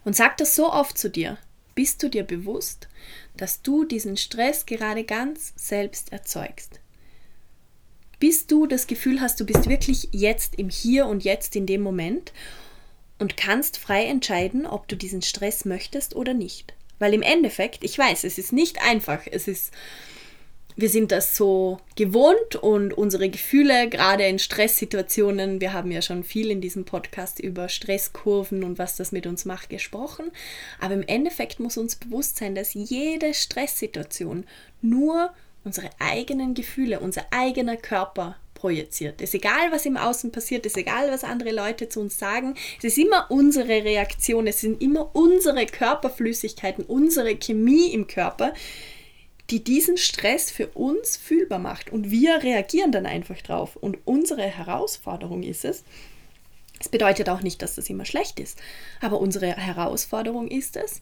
[0.04, 1.38] Und sag das so oft zu dir.
[1.76, 2.88] Bist du dir bewusst,
[3.38, 6.80] dass du diesen Stress gerade ganz selbst erzeugst?
[8.20, 11.82] Bis du das Gefühl hast, du bist wirklich jetzt im Hier und Jetzt in dem
[11.82, 12.32] Moment
[13.20, 16.74] und kannst frei entscheiden, ob du diesen Stress möchtest oder nicht.
[17.00, 19.22] Weil im Endeffekt, ich weiß, es ist nicht einfach.
[19.30, 19.74] Es ist
[20.76, 26.24] wir sind das so gewohnt und unsere Gefühle, gerade in Stresssituationen, wir haben ja schon
[26.24, 30.32] viel in diesem Podcast über Stresskurven und was das mit uns macht gesprochen,
[30.80, 34.46] aber im Endeffekt muss uns bewusst sein, dass jede Stresssituation
[34.82, 35.32] nur
[35.64, 39.22] unsere eigenen Gefühle, unser eigener Körper projiziert.
[39.22, 42.18] Es ist egal, was im Außen passiert, es ist egal, was andere Leute zu uns
[42.18, 42.56] sagen.
[42.78, 48.54] Es ist immer unsere Reaktion, es sind immer unsere Körperflüssigkeiten, unsere Chemie im Körper,
[49.54, 51.92] die diesen Stress für uns fühlbar macht.
[51.92, 53.76] Und wir reagieren dann einfach drauf.
[53.76, 55.84] Und unsere Herausforderung ist es,
[56.80, 58.60] es bedeutet auch nicht, dass das immer schlecht ist,
[59.00, 61.02] aber unsere Herausforderung ist es,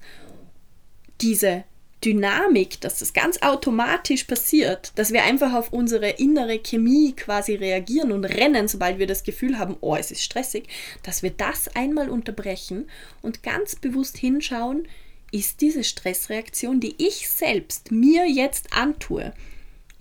[1.21, 1.63] diese
[2.03, 8.11] Dynamik, dass das ganz automatisch passiert, dass wir einfach auf unsere innere Chemie quasi reagieren
[8.11, 10.67] und rennen, sobald wir das Gefühl haben, oh, es ist stressig,
[11.03, 12.89] dass wir das einmal unterbrechen
[13.21, 14.87] und ganz bewusst hinschauen,
[15.31, 19.33] ist diese Stressreaktion, die ich selbst mir jetzt antue,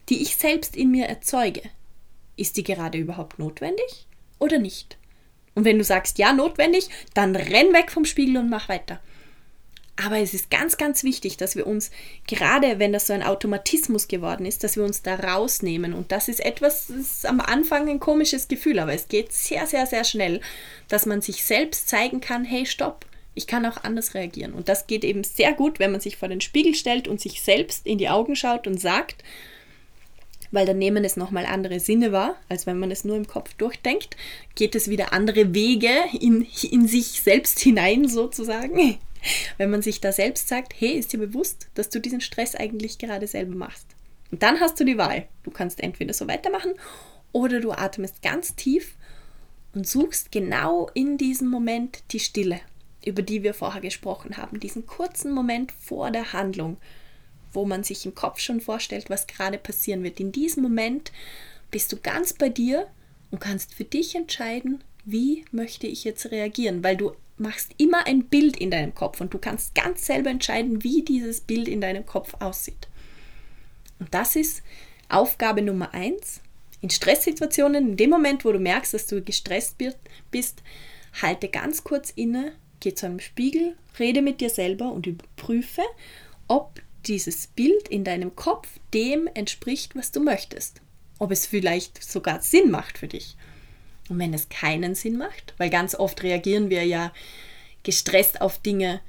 [0.09, 1.63] die ich selbst in mir erzeuge,
[2.37, 4.07] ist die gerade überhaupt notwendig
[4.39, 4.99] oder nicht?
[5.55, 9.01] Und wenn du sagst, ja, notwendig, dann renn weg vom Spiegel und mach weiter.
[9.97, 11.91] Aber es ist ganz, ganz wichtig, dass wir uns,
[12.27, 15.93] gerade wenn das so ein Automatismus geworden ist, dass wir uns da rausnehmen.
[15.93, 19.67] Und das ist etwas, das ist am Anfang ein komisches Gefühl, aber es geht sehr,
[19.67, 20.41] sehr, sehr schnell,
[20.89, 24.53] dass man sich selbst zeigen kann, hey, stopp, ich kann auch anders reagieren.
[24.53, 27.43] Und das geht eben sehr gut, wenn man sich vor den Spiegel stellt und sich
[27.43, 29.23] selbst in die Augen schaut und sagt,
[30.51, 33.55] weil dann nehmen es nochmal andere Sinne wahr, als wenn man es nur im Kopf
[33.55, 34.17] durchdenkt,
[34.57, 38.99] geht es wieder andere Wege in, in sich selbst hinein sozusagen.
[39.59, 42.97] Wenn man sich da selbst sagt, hey, ist dir bewusst, dass du diesen Stress eigentlich
[42.97, 43.87] gerade selber machst.
[44.31, 45.29] Und dann hast du die Wahl.
[45.43, 46.73] Du kannst entweder so weitermachen
[47.31, 48.95] oder du atmest ganz tief
[49.75, 52.61] und suchst genau in diesem Moment die Stille
[53.05, 56.77] über die wir vorher gesprochen haben, diesen kurzen Moment vor der Handlung,
[57.53, 60.21] wo man sich im Kopf schon vorstellt, was gerade passieren wird.
[60.21, 61.13] In diesem Moment
[61.71, 62.87] bist du ganz bei dir
[63.31, 68.25] und kannst für dich entscheiden, wie möchte ich jetzt reagieren, weil du machst immer ein
[68.25, 72.05] Bild in deinem Kopf und du kannst ganz selber entscheiden, wie dieses Bild in deinem
[72.05, 72.89] Kopf aussieht.
[73.99, 74.63] Und das ist
[75.09, 76.41] Aufgabe Nummer eins.
[76.83, 79.77] In Stresssituationen, in dem Moment, wo du merkst, dass du gestresst
[80.31, 80.63] bist,
[81.21, 85.83] halte ganz kurz inne Geh zu einem Spiegel, rede mit dir selber und überprüfe,
[86.49, 90.81] ob dieses Bild in deinem Kopf dem entspricht, was du möchtest.
[91.19, 93.37] Ob es vielleicht sogar Sinn macht für dich.
[94.09, 97.13] Und wenn es keinen Sinn macht, weil ganz oft reagieren wir ja
[97.83, 99.01] gestresst auf Dinge,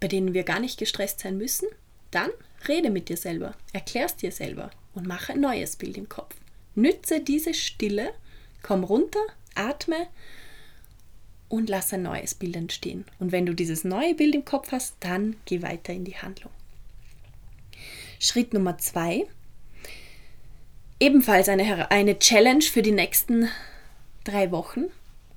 [0.00, 1.68] bei denen wir gar nicht gestresst sein müssen,
[2.10, 2.30] dann
[2.66, 6.34] rede mit dir selber, erklär's dir selber und mache ein neues Bild im Kopf.
[6.74, 8.12] Nütze diese Stille,
[8.62, 9.24] komm runter,
[9.54, 10.08] atme
[11.48, 13.04] und lass ein neues Bild entstehen.
[13.18, 16.52] Und wenn du dieses neue Bild im Kopf hast, dann geh weiter in die Handlung.
[18.18, 19.26] Schritt Nummer zwei.
[21.00, 23.48] Ebenfalls eine, eine Challenge für die nächsten
[24.24, 24.86] drei Wochen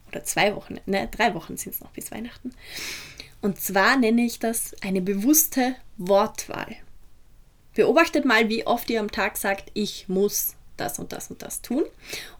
[0.08, 2.54] oder zwei Wochen, ne, drei Wochen sind es noch bis Weihnachten.
[3.42, 6.76] Und zwar nenne ich das eine bewusste Wortwahl.
[7.74, 11.62] Beobachtet mal, wie oft ihr am Tag sagt, ich muss das und das und das
[11.62, 11.86] tun.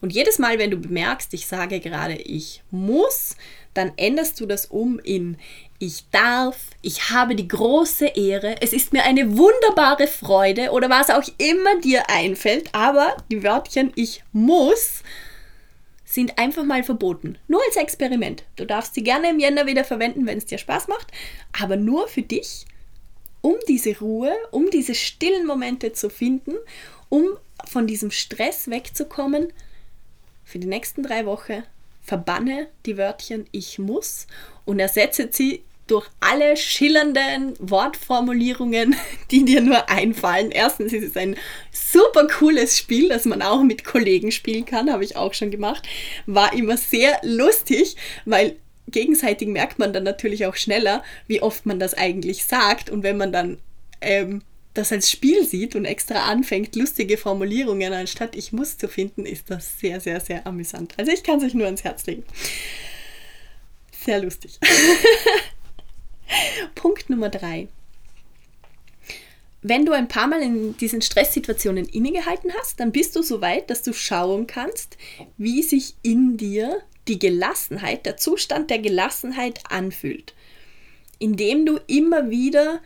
[0.02, 3.36] Und jedes Mal, wenn du bemerkst, ich sage gerade, ich muss,
[3.74, 5.38] dann änderst du das um in
[5.80, 11.10] ich darf, ich habe die große Ehre, es ist mir eine wunderbare Freude oder was
[11.10, 15.02] auch immer dir einfällt, aber die Wörtchen ich muss
[16.06, 17.38] sind einfach mal verboten.
[17.48, 18.44] Nur als Experiment.
[18.58, 21.08] Du darfst sie gerne im Jänner wieder verwenden, wenn es dir Spaß macht,
[21.60, 22.66] aber nur für dich,
[23.42, 26.54] um diese Ruhe, um diese stillen Momente zu finden,
[27.10, 27.26] um
[27.66, 29.54] von diesem Stress wegzukommen
[30.44, 31.64] für die nächsten drei Wochen
[32.02, 34.28] verbanne die Wörtchen ich muss
[34.66, 38.96] und ersetze sie durch alle schillernden Wortformulierungen,
[39.32, 40.52] die dir nur einfallen.
[40.52, 41.36] Erstens ist es ein
[41.72, 45.88] super cooles Spiel, das man auch mit Kollegen spielen kann, habe ich auch schon gemacht.
[46.26, 48.56] War immer sehr lustig, weil
[48.88, 52.90] gegenseitig merkt man dann natürlich auch schneller, wie oft man das eigentlich sagt.
[52.90, 53.60] Und wenn man dann
[54.00, 59.26] ähm, das als Spiel sieht und extra anfängt, lustige Formulierungen anstatt ich muss zu finden,
[59.26, 60.94] ist das sehr, sehr, sehr amüsant.
[60.98, 62.24] Also ich kann es euch nur ans Herz legen.
[63.92, 64.60] Sehr lustig.
[66.76, 67.68] Punkt Nummer drei.
[69.62, 73.70] Wenn du ein paar Mal in diesen Stresssituationen innegehalten hast, dann bist du so weit,
[73.70, 74.98] dass du schauen kannst,
[75.38, 80.34] wie sich in dir die Gelassenheit, der Zustand der Gelassenheit anfühlt,
[81.20, 82.82] indem du immer wieder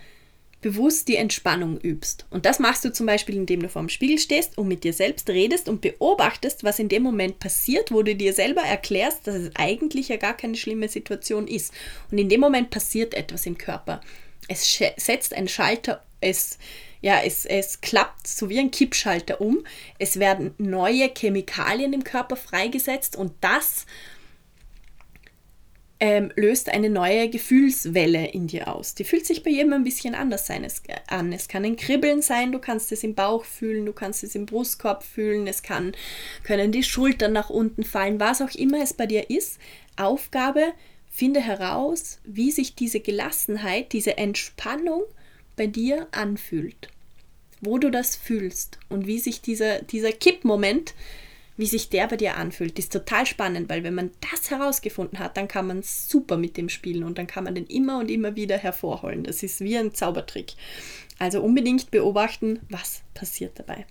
[0.65, 2.25] bewusst die Entspannung übst.
[2.31, 4.93] Und das machst du zum Beispiel, indem du vor dem Spiegel stehst und mit dir
[4.93, 9.35] selbst redest und beobachtest, was in dem Moment passiert, wo du dir selber erklärst, dass
[9.35, 11.71] es eigentlich ja gar keine schlimme Situation ist.
[12.09, 14.01] Und in dem Moment passiert etwas im Körper.
[14.47, 16.57] Es setzt einen Schalter, es,
[16.99, 19.63] ja, es, es klappt so wie ein Kippschalter um.
[19.99, 23.85] Es werden neue Chemikalien im Körper freigesetzt und das
[25.99, 28.95] ähm, löst eine neue Gefühlswelle in dir aus.
[28.95, 31.31] Die fühlt sich bei jedem ein bisschen anders sein, es, an.
[31.31, 34.45] Es kann ein Kribbeln sein, du kannst es im Bauch fühlen, du kannst es im
[34.45, 35.93] Brustkorb fühlen, es kann,
[36.43, 39.57] können die Schultern nach unten fallen, was auch immer es bei dir ist.
[39.95, 40.73] Aufgabe,
[41.09, 45.03] finde heraus, wie sich diese Gelassenheit, diese Entspannung
[45.55, 46.89] bei dir anfühlt.
[47.61, 50.93] Wo du das fühlst und wie sich dieser, dieser Kippmoment
[51.57, 55.37] wie sich der bei dir anfühlt, ist total spannend, weil wenn man das herausgefunden hat,
[55.37, 58.35] dann kann man super mit dem spielen und dann kann man den immer und immer
[58.35, 59.23] wieder hervorholen.
[59.23, 60.53] Das ist wie ein Zaubertrick.
[61.17, 63.85] Also unbedingt beobachten, was passiert dabei.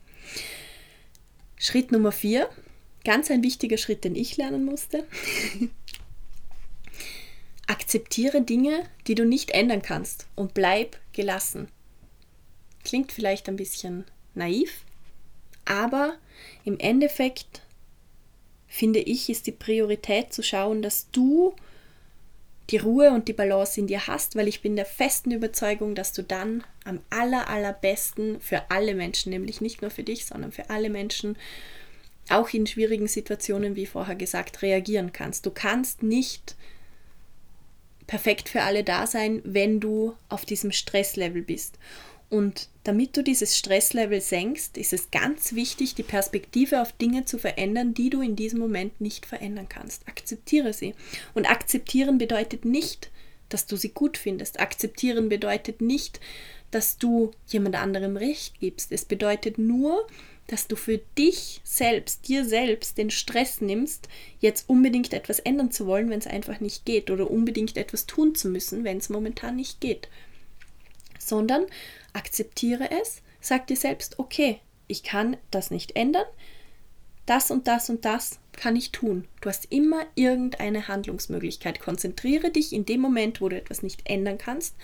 [1.56, 2.50] Schritt Nummer vier,
[3.04, 5.06] ganz ein wichtiger Schritt, den ich lernen musste.
[7.66, 11.68] Akzeptiere Dinge, die du nicht ändern kannst und bleib gelassen.
[12.84, 14.84] Klingt vielleicht ein bisschen naiv,
[15.64, 16.14] aber
[16.64, 17.62] im Endeffekt
[18.66, 21.54] finde ich, ist die Priorität zu schauen, dass du
[22.70, 26.12] die Ruhe und die Balance in dir hast, weil ich bin der festen Überzeugung, dass
[26.12, 30.70] du dann am aller, allerbesten für alle Menschen, nämlich nicht nur für dich, sondern für
[30.70, 31.36] alle Menschen,
[32.30, 35.44] auch in schwierigen Situationen, wie vorher gesagt, reagieren kannst.
[35.44, 36.56] Du kannst nicht
[38.06, 41.78] perfekt für alle da sein, wenn du auf diesem Stresslevel bist.
[42.34, 47.38] Und damit du dieses Stresslevel senkst, ist es ganz wichtig, die Perspektive auf Dinge zu
[47.38, 50.08] verändern, die du in diesem Moment nicht verändern kannst.
[50.08, 50.96] Akzeptiere sie.
[51.34, 53.12] Und akzeptieren bedeutet nicht,
[53.50, 54.58] dass du sie gut findest.
[54.58, 56.18] Akzeptieren bedeutet nicht,
[56.72, 58.90] dass du jemand anderem Recht gibst.
[58.90, 60.04] Es bedeutet nur,
[60.48, 64.08] dass du für dich selbst, dir selbst den Stress nimmst,
[64.40, 68.34] jetzt unbedingt etwas ändern zu wollen, wenn es einfach nicht geht, oder unbedingt etwas tun
[68.34, 70.08] zu müssen, wenn es momentan nicht geht.
[71.28, 71.66] Sondern
[72.12, 76.26] akzeptiere es, sag dir selbst, okay, ich kann das nicht ändern,
[77.26, 79.26] das und das und das kann ich tun.
[79.40, 81.80] Du hast immer irgendeine Handlungsmöglichkeit.
[81.80, 84.76] Konzentriere dich in dem Moment, wo du etwas nicht ändern kannst,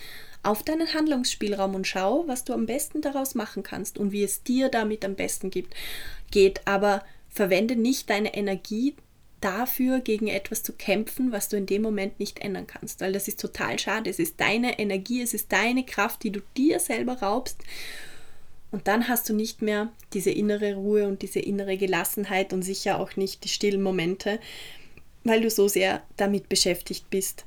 [0.43, 4.43] auf deinen Handlungsspielraum und schau, was du am besten daraus machen kannst und wie es
[4.43, 6.61] dir damit am besten geht.
[6.67, 8.95] Aber verwende nicht deine Energie
[9.41, 13.27] dafür, gegen etwas zu kämpfen, was du in dem Moment nicht ändern kannst, weil das
[13.27, 14.09] ist total schade.
[14.09, 17.57] Es ist deine Energie, es ist deine Kraft, die du dir selber raubst.
[18.71, 22.99] Und dann hast du nicht mehr diese innere Ruhe und diese innere Gelassenheit und sicher
[22.99, 24.39] auch nicht die stillen Momente,
[25.23, 27.45] weil du so sehr damit beschäftigt bist,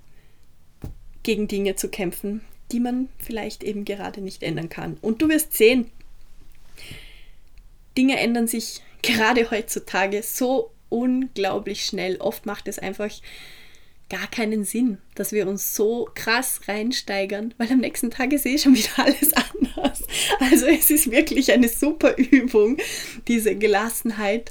[1.23, 4.99] gegen Dinge zu kämpfen, die man vielleicht eben gerade nicht ändern kann.
[5.01, 5.91] Und du wirst sehen,
[7.97, 12.17] Dinge ändern sich gerade heutzutage so unglaublich schnell.
[12.17, 13.11] Oft macht es einfach
[14.09, 18.59] gar keinen Sinn, dass wir uns so krass reinsteigern, weil am nächsten Tag ist eh
[18.59, 20.03] schon wieder alles anders.
[20.41, 22.77] Also es ist wirklich eine super Übung,
[23.27, 24.51] diese Gelassenheit,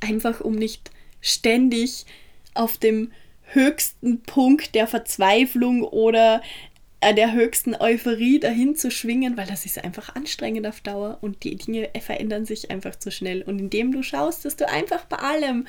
[0.00, 2.04] einfach um nicht ständig
[2.52, 3.10] auf dem
[3.46, 6.42] höchsten Punkt der Verzweiflung oder
[7.12, 11.56] der höchsten Euphorie dahin zu schwingen, weil das ist einfach anstrengend auf Dauer und die
[11.56, 13.42] Dinge verändern sich einfach zu schnell.
[13.42, 15.66] Und indem du schaust, dass du einfach bei allem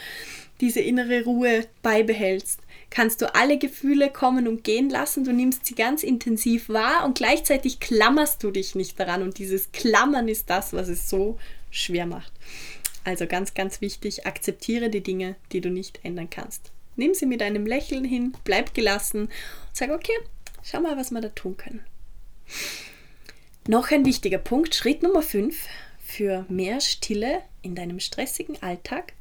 [0.62, 5.26] diese innere Ruhe beibehältst, kannst du alle Gefühle kommen und gehen lassen.
[5.26, 9.21] Du nimmst sie ganz intensiv wahr und gleichzeitig klammerst du dich nicht daran.
[9.21, 11.38] Und dieses Klammern ist das, was es so
[11.71, 12.32] schwer macht.
[13.04, 16.71] Also ganz, ganz wichtig, akzeptiere die Dinge, die du nicht ändern kannst.
[16.95, 19.30] Nimm sie mit einem Lächeln hin, bleib gelassen und
[19.74, 20.17] sag, okay,
[20.67, 21.86] Schau mal, was wir da tun können.
[23.67, 25.56] Noch ein wichtiger Punkt, Schritt Nummer 5
[25.99, 29.13] für mehr Stille in deinem stressigen Alltag.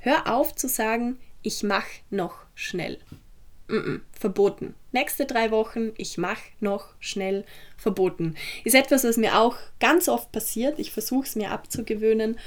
[0.00, 3.00] Hör auf zu sagen, ich mache noch schnell.
[3.68, 4.74] Mm -mm, verboten.
[4.92, 7.44] Nächste drei Wochen, ich mache noch schnell
[7.76, 8.34] verboten.
[8.64, 10.78] Ist etwas, was mir auch ganz oft passiert.
[10.78, 12.38] Ich versuche es mir abzugewöhnen.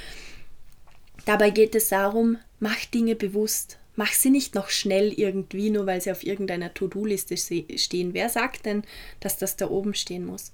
[1.25, 3.77] Dabei geht es darum, mach Dinge bewusst.
[3.95, 8.13] Mach sie nicht noch schnell irgendwie, nur weil sie auf irgendeiner To-Do-Liste stehen.
[8.13, 8.83] Wer sagt denn,
[9.19, 10.51] dass das da oben stehen muss?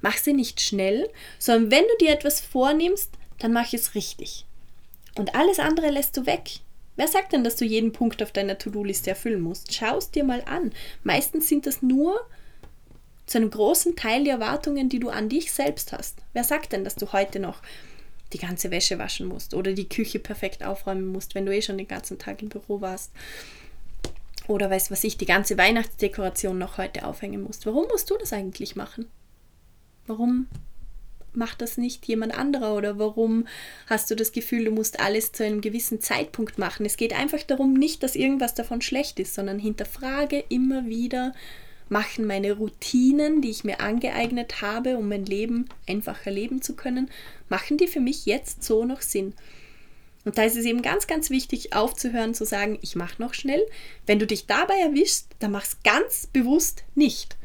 [0.00, 1.08] Mach sie nicht schnell,
[1.38, 4.44] sondern wenn du dir etwas vornimmst, dann mach es richtig.
[5.16, 6.60] Und alles andere lässt du weg.
[6.96, 9.72] Wer sagt denn, dass du jeden Punkt auf deiner To-Do-Liste erfüllen musst?
[9.72, 10.72] Schau es dir mal an.
[11.04, 12.20] Meistens sind das nur
[13.26, 16.18] zu einem großen Teil die Erwartungen, die du an dich selbst hast.
[16.32, 17.62] Wer sagt denn, dass du heute noch
[18.32, 21.78] die ganze Wäsche waschen musst oder die Küche perfekt aufräumen musst, wenn du eh schon
[21.78, 23.12] den ganzen Tag im Büro warst.
[24.46, 27.66] Oder weißt was ich, die ganze Weihnachtsdekoration noch heute aufhängen musst.
[27.66, 29.06] Warum musst du das eigentlich machen?
[30.06, 30.46] Warum
[31.32, 33.46] macht das nicht jemand anderer oder warum
[33.86, 36.86] hast du das Gefühl, du musst alles zu einem gewissen Zeitpunkt machen?
[36.86, 41.34] Es geht einfach darum, nicht, dass irgendwas davon schlecht ist, sondern hinterfrage immer wieder,
[41.88, 47.10] machen meine Routinen, die ich mir angeeignet habe, um mein Leben einfacher leben zu können,
[47.48, 49.34] machen die für mich jetzt so noch Sinn?
[50.24, 53.64] Und da ist es eben ganz, ganz wichtig, aufzuhören, zu sagen, ich mache noch schnell.
[54.06, 57.36] Wenn du dich dabei erwischst, dann mach es ganz bewusst nicht,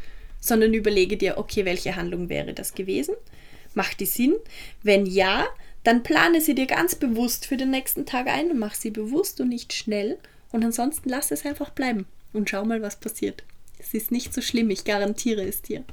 [0.41, 3.15] sondern überlege dir, okay, welche Handlung wäre das gewesen?
[3.73, 4.35] Macht die Sinn?
[4.81, 5.47] Wenn ja,
[5.83, 9.39] dann plane sie dir ganz bewusst für den nächsten Tag ein und mach sie bewusst
[9.39, 10.17] und nicht schnell.
[10.51, 13.43] Und ansonsten lass es einfach bleiben und schau mal, was passiert.
[13.83, 15.83] Es ist nicht so schlimm, ich garantiere es dir.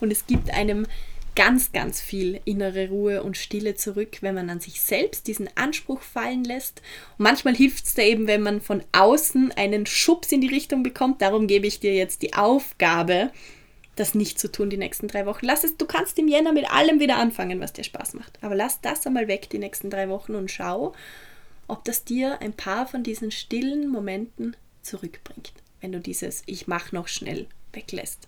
[0.00, 0.86] Und es gibt einem
[1.34, 6.00] ganz, ganz viel innere Ruhe und Stille zurück, wenn man an sich selbst diesen Anspruch
[6.00, 6.80] fallen lässt.
[7.18, 10.82] Und manchmal hilft es da eben, wenn man von außen einen Schubs in die Richtung
[10.82, 11.22] bekommt.
[11.22, 13.32] Darum gebe ich dir jetzt die Aufgabe,
[13.96, 15.46] das nicht zu tun die nächsten drei Wochen.
[15.46, 18.38] Lass es, du kannst im Jänner mit allem wieder anfangen, was dir Spaß macht.
[18.42, 20.94] Aber lass das einmal weg die nächsten drei Wochen und schau,
[21.66, 25.52] ob das dir ein paar von diesen stillen Momenten zurückbringt,
[25.84, 28.26] wenn du dieses Ich mach noch schnell weglässt.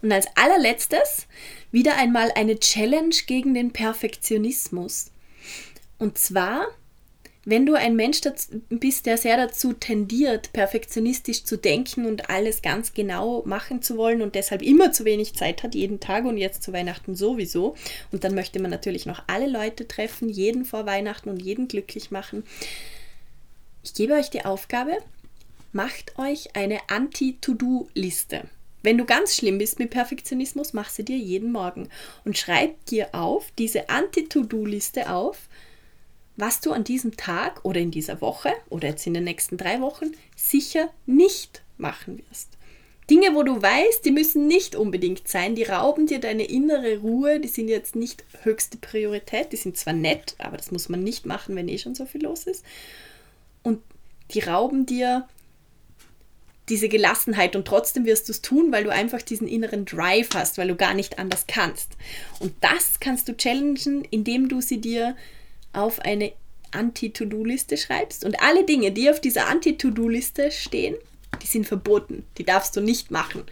[0.00, 1.26] Und als allerletztes
[1.70, 5.10] wieder einmal eine Challenge gegen den Perfektionismus.
[5.98, 6.68] Und zwar
[7.44, 8.20] wenn du ein Mensch
[8.68, 14.20] bist, der sehr dazu tendiert, perfektionistisch zu denken und alles ganz genau machen zu wollen
[14.20, 17.74] und deshalb immer zu wenig Zeit hat, jeden Tag und jetzt zu Weihnachten sowieso,
[18.12, 22.10] und dann möchte man natürlich noch alle Leute treffen, jeden vor Weihnachten und jeden glücklich
[22.10, 22.44] machen.
[23.82, 24.98] Ich gebe euch die Aufgabe,
[25.72, 28.44] macht euch eine Anti-To-Do-Liste.
[28.82, 31.88] Wenn du ganz schlimm bist mit Perfektionismus, mach sie dir jeden Morgen
[32.24, 35.48] und schreib dir auf diese Anti-To-Do-Liste auf,
[36.36, 39.80] was du an diesem Tag oder in dieser Woche oder jetzt in den nächsten drei
[39.80, 42.50] Wochen sicher nicht machen wirst.
[43.10, 47.40] Dinge, wo du weißt, die müssen nicht unbedingt sein, die rauben dir deine innere Ruhe,
[47.40, 51.24] die sind jetzt nicht höchste Priorität, die sind zwar nett, aber das muss man nicht
[51.24, 52.64] machen, wenn eh schon so viel los ist.
[53.62, 53.82] Und
[54.32, 55.26] die rauben dir
[56.68, 60.58] diese Gelassenheit und trotzdem wirst du es tun, weil du einfach diesen inneren Drive hast,
[60.58, 61.92] weil du gar nicht anders kannst.
[62.40, 65.16] Und das kannst du challengen, indem du sie dir
[65.72, 66.32] auf eine
[66.72, 70.96] Anti-To-Do-Liste schreibst und alle Dinge, die auf dieser Anti-To-Do-Liste stehen,
[71.42, 72.24] die sind verboten.
[72.36, 73.44] Die darfst du nicht machen.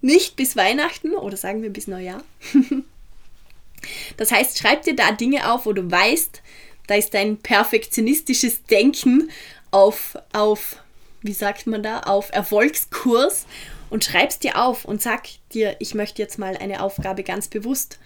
[0.00, 2.24] Nicht bis Weihnachten oder sagen wir bis Neujahr.
[4.16, 6.42] das heißt, schreib dir da Dinge auf, wo du weißt,
[6.86, 9.30] da ist dein perfektionistisches Denken
[9.70, 10.82] auf, auf,
[11.22, 13.46] wie sagt man da, auf Erfolgskurs
[13.90, 17.98] und schreibst dir auf und sag dir, ich möchte jetzt mal eine Aufgabe ganz bewusst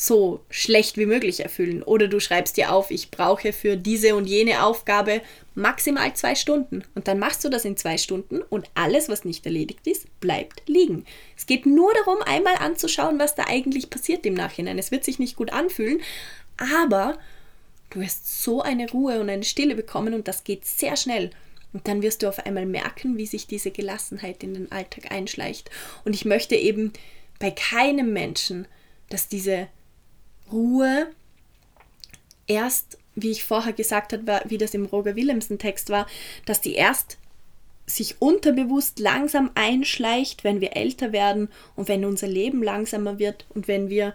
[0.00, 1.82] so schlecht wie möglich erfüllen.
[1.82, 5.20] Oder du schreibst dir auf, ich brauche für diese und jene Aufgabe
[5.54, 6.84] maximal zwei Stunden.
[6.94, 10.62] Und dann machst du das in zwei Stunden und alles, was nicht erledigt ist, bleibt
[10.66, 11.04] liegen.
[11.36, 14.78] Es geht nur darum, einmal anzuschauen, was da eigentlich passiert im Nachhinein.
[14.78, 16.00] Es wird sich nicht gut anfühlen,
[16.56, 17.18] aber
[17.90, 21.30] du wirst so eine Ruhe und eine Stille bekommen und das geht sehr schnell.
[21.72, 25.70] Und dann wirst du auf einmal merken, wie sich diese Gelassenheit in den Alltag einschleicht.
[26.04, 26.92] Und ich möchte eben
[27.38, 28.66] bei keinem Menschen,
[29.08, 29.68] dass diese
[30.50, 31.08] Ruhe
[32.46, 36.06] erst, wie ich vorher gesagt habe, wie das im Roger Willemsen Text war,
[36.46, 37.18] dass die erst
[37.86, 43.68] sich unterbewusst langsam einschleicht, wenn wir älter werden und wenn unser Leben langsamer wird und
[43.68, 44.14] wenn wir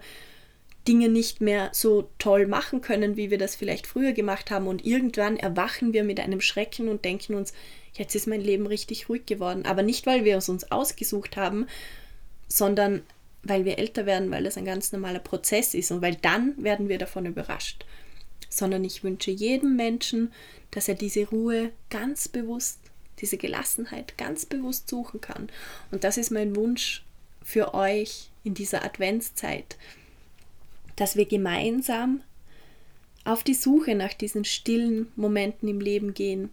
[0.86, 4.66] Dinge nicht mehr so toll machen können, wie wir das vielleicht früher gemacht haben.
[4.66, 7.52] Und irgendwann erwachen wir mit einem Schrecken und denken uns,
[7.94, 9.64] jetzt ist mein Leben richtig ruhig geworden.
[9.66, 11.66] Aber nicht, weil wir es uns ausgesucht haben,
[12.48, 13.02] sondern
[13.42, 16.88] weil wir älter werden, weil das ein ganz normaler Prozess ist und weil dann werden
[16.88, 17.84] wir davon überrascht.
[18.48, 20.32] Sondern ich wünsche jedem Menschen,
[20.70, 22.78] dass er diese Ruhe ganz bewusst,
[23.20, 25.48] diese Gelassenheit ganz bewusst suchen kann.
[25.90, 27.04] Und das ist mein Wunsch
[27.42, 29.76] für euch in dieser Adventszeit,
[30.96, 32.22] dass wir gemeinsam
[33.24, 36.50] auf die Suche nach diesen stillen Momenten im Leben gehen.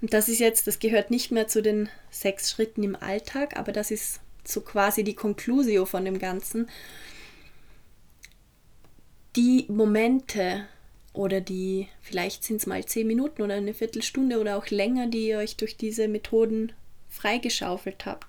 [0.00, 3.72] Und das ist jetzt, das gehört nicht mehr zu den sechs Schritten im Alltag, aber
[3.72, 6.68] das ist so quasi die Conclusio von dem Ganzen.
[9.36, 10.66] Die Momente
[11.12, 15.28] oder die, vielleicht sind es mal zehn Minuten oder eine Viertelstunde oder auch länger, die
[15.28, 16.72] ihr euch durch diese Methoden
[17.10, 18.26] freigeschaufelt habt.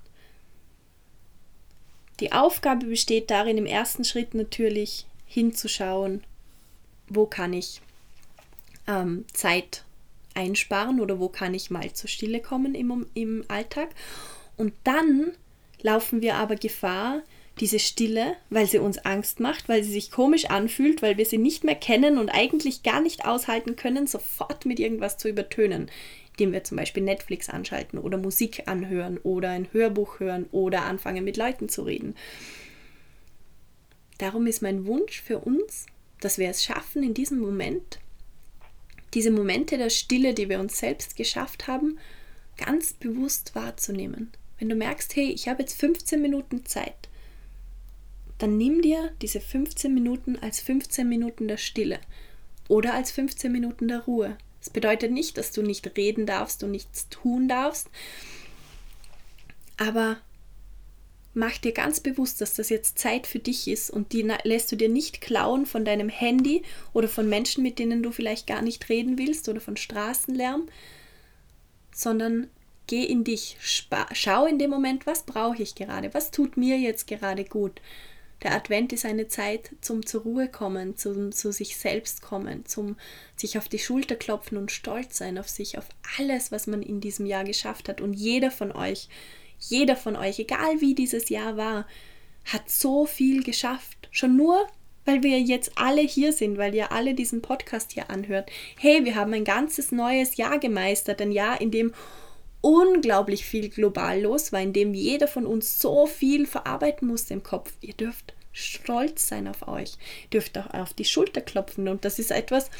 [2.20, 6.24] Die Aufgabe besteht darin, im ersten Schritt natürlich hinzuschauen,
[7.08, 7.82] wo kann ich
[8.88, 9.84] ähm, Zeit
[10.34, 13.90] einsparen oder wo kann ich mal zur Stille kommen im, im Alltag.
[14.56, 15.32] Und dann
[15.82, 17.22] laufen wir aber Gefahr,
[17.60, 21.40] diese Stille, weil sie uns Angst macht, weil sie sich komisch anfühlt, weil wir sie
[21.40, 25.90] nicht mehr kennen und eigentlich gar nicht aushalten können, sofort mit irgendwas zu übertönen,
[26.32, 31.24] indem wir zum Beispiel Netflix anschalten oder Musik anhören oder ein Hörbuch hören oder anfangen
[31.24, 32.16] mit Leuten zu reden.
[34.18, 35.86] Darum ist mein Wunsch für uns,
[36.20, 38.00] dass wir es schaffen, in diesem Moment,
[39.14, 41.98] diese Momente der Stille, die wir uns selbst geschafft haben,
[42.58, 44.32] ganz bewusst wahrzunehmen.
[44.60, 47.10] Wenn du merkst, hey, ich habe jetzt 15 Minuten Zeit,
[48.40, 52.00] dann nimm dir diese 15 Minuten als 15 Minuten der Stille
[52.68, 54.38] oder als 15 Minuten der Ruhe.
[54.60, 57.90] Das bedeutet nicht, dass du nicht reden darfst und nichts tun darfst,
[59.78, 60.18] aber
[61.38, 64.76] mach dir ganz bewusst, dass das jetzt Zeit für dich ist und die lässt du
[64.76, 66.64] dir nicht klauen von deinem Handy
[66.94, 70.68] oder von Menschen, mit denen du vielleicht gar nicht reden willst oder von Straßenlärm,
[71.94, 72.50] sondern
[72.88, 73.58] geh in dich,
[74.14, 77.82] schau in dem Moment, was brauche ich gerade, was tut mir jetzt gerade gut.
[78.44, 82.96] Der Advent ist eine Zeit zum zur Ruhe kommen, zum zu sich selbst kommen, zum
[83.36, 85.88] sich auf die Schulter klopfen und stolz sein auf sich, auf
[86.20, 88.00] alles, was man in diesem Jahr geschafft hat.
[88.00, 89.10] Und jeder von euch,
[89.60, 91.88] jeder von euch, egal wie dieses Jahr war,
[92.46, 94.10] hat so viel geschafft.
[94.12, 94.68] Schon nur,
[95.06, 98.50] weil wir jetzt alle hier sind, weil ihr alle diesen Podcast hier anhört.
[98.78, 101.94] Hey, wir haben ein ganzes neues Jahr gemeistert, ein Jahr, in dem
[102.62, 107.44] unglaublich viel global los war, in dem jeder von uns so viel verarbeiten musste im
[107.44, 107.74] Kopf.
[107.82, 109.94] Ihr dürft stolz sein auf euch,
[110.26, 112.72] ihr dürft auch auf die Schulter klopfen und das ist etwas,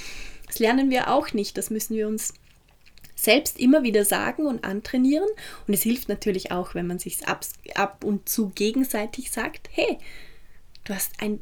[0.48, 2.34] das lernen wir auch nicht, das müssen wir uns
[3.18, 5.28] selbst immer wieder sagen und antrainieren
[5.68, 7.46] und es hilft natürlich auch, wenn man sich ab,
[7.76, 9.98] ab und zu gegenseitig sagt, hey,
[10.86, 11.42] du hast ein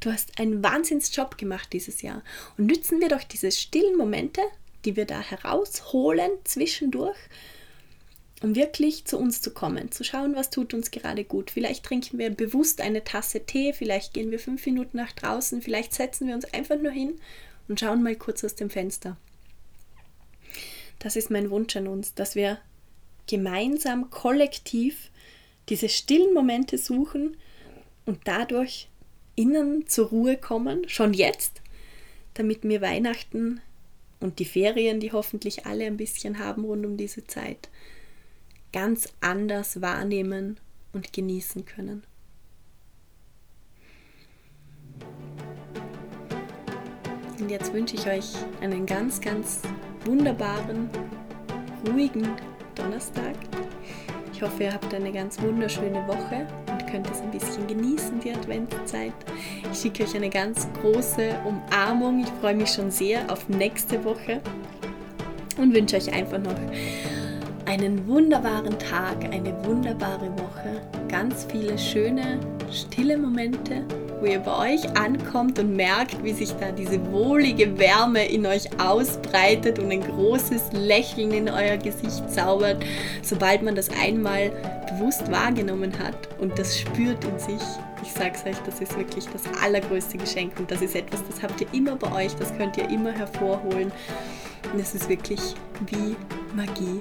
[0.00, 2.22] Du hast einen Wahnsinnsjob gemacht dieses Jahr.
[2.56, 4.40] Und nützen wir doch diese stillen Momente,
[4.84, 7.16] die wir da herausholen zwischendurch,
[8.42, 11.50] um wirklich zu uns zu kommen, zu schauen, was tut uns gerade gut.
[11.50, 15.92] Vielleicht trinken wir bewusst eine Tasse Tee, vielleicht gehen wir fünf Minuten nach draußen, vielleicht
[15.92, 17.16] setzen wir uns einfach nur hin
[17.66, 19.16] und schauen mal kurz aus dem Fenster.
[20.98, 22.58] Das ist mein Wunsch an uns, dass wir
[23.26, 25.10] gemeinsam, kollektiv
[25.68, 27.36] diese stillen Momente suchen
[28.06, 28.88] und dadurch
[29.36, 31.62] innen zur Ruhe kommen, schon jetzt,
[32.34, 33.60] damit wir Weihnachten
[34.18, 37.68] und die Ferien, die hoffentlich alle ein bisschen haben rund um diese Zeit,
[38.72, 40.58] ganz anders wahrnehmen
[40.92, 42.02] und genießen können.
[47.38, 49.62] Und jetzt wünsche ich euch einen ganz, ganz
[50.04, 50.88] wunderbaren,
[51.86, 52.28] ruhigen
[52.74, 53.34] Donnerstag.
[54.32, 58.30] Ich hoffe, ihr habt eine ganz wunderschöne Woche und könnt es ein bisschen genießen, die
[58.30, 59.12] Adventszeit.
[59.72, 62.20] Ich schicke euch eine ganz große Umarmung.
[62.20, 64.40] Ich freue mich schon sehr auf nächste Woche
[65.56, 66.54] und wünsche euch einfach noch
[67.68, 72.40] einen wunderbaren Tag, eine wunderbare Woche, ganz viele schöne,
[72.72, 73.84] stille Momente,
[74.20, 78.68] wo ihr bei euch ankommt und merkt, wie sich da diese wohlige Wärme in euch
[78.80, 82.82] ausbreitet und ein großes Lächeln in euer Gesicht zaubert,
[83.22, 84.50] sobald man das einmal
[84.88, 87.66] bewusst wahrgenommen hat und das spürt in sich.
[88.02, 91.60] Ich sag's euch, das ist wirklich das allergrößte Geschenk und das ist etwas, das habt
[91.60, 93.92] ihr immer bei euch, das könnt ihr immer hervorholen.
[94.72, 95.54] Und es ist wirklich
[95.86, 96.16] wie
[96.56, 97.00] Magie.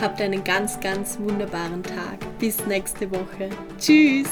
[0.00, 2.18] Habt einen ganz, ganz wunderbaren Tag.
[2.38, 3.50] Bis nächste Woche.
[3.78, 4.28] Tschüss!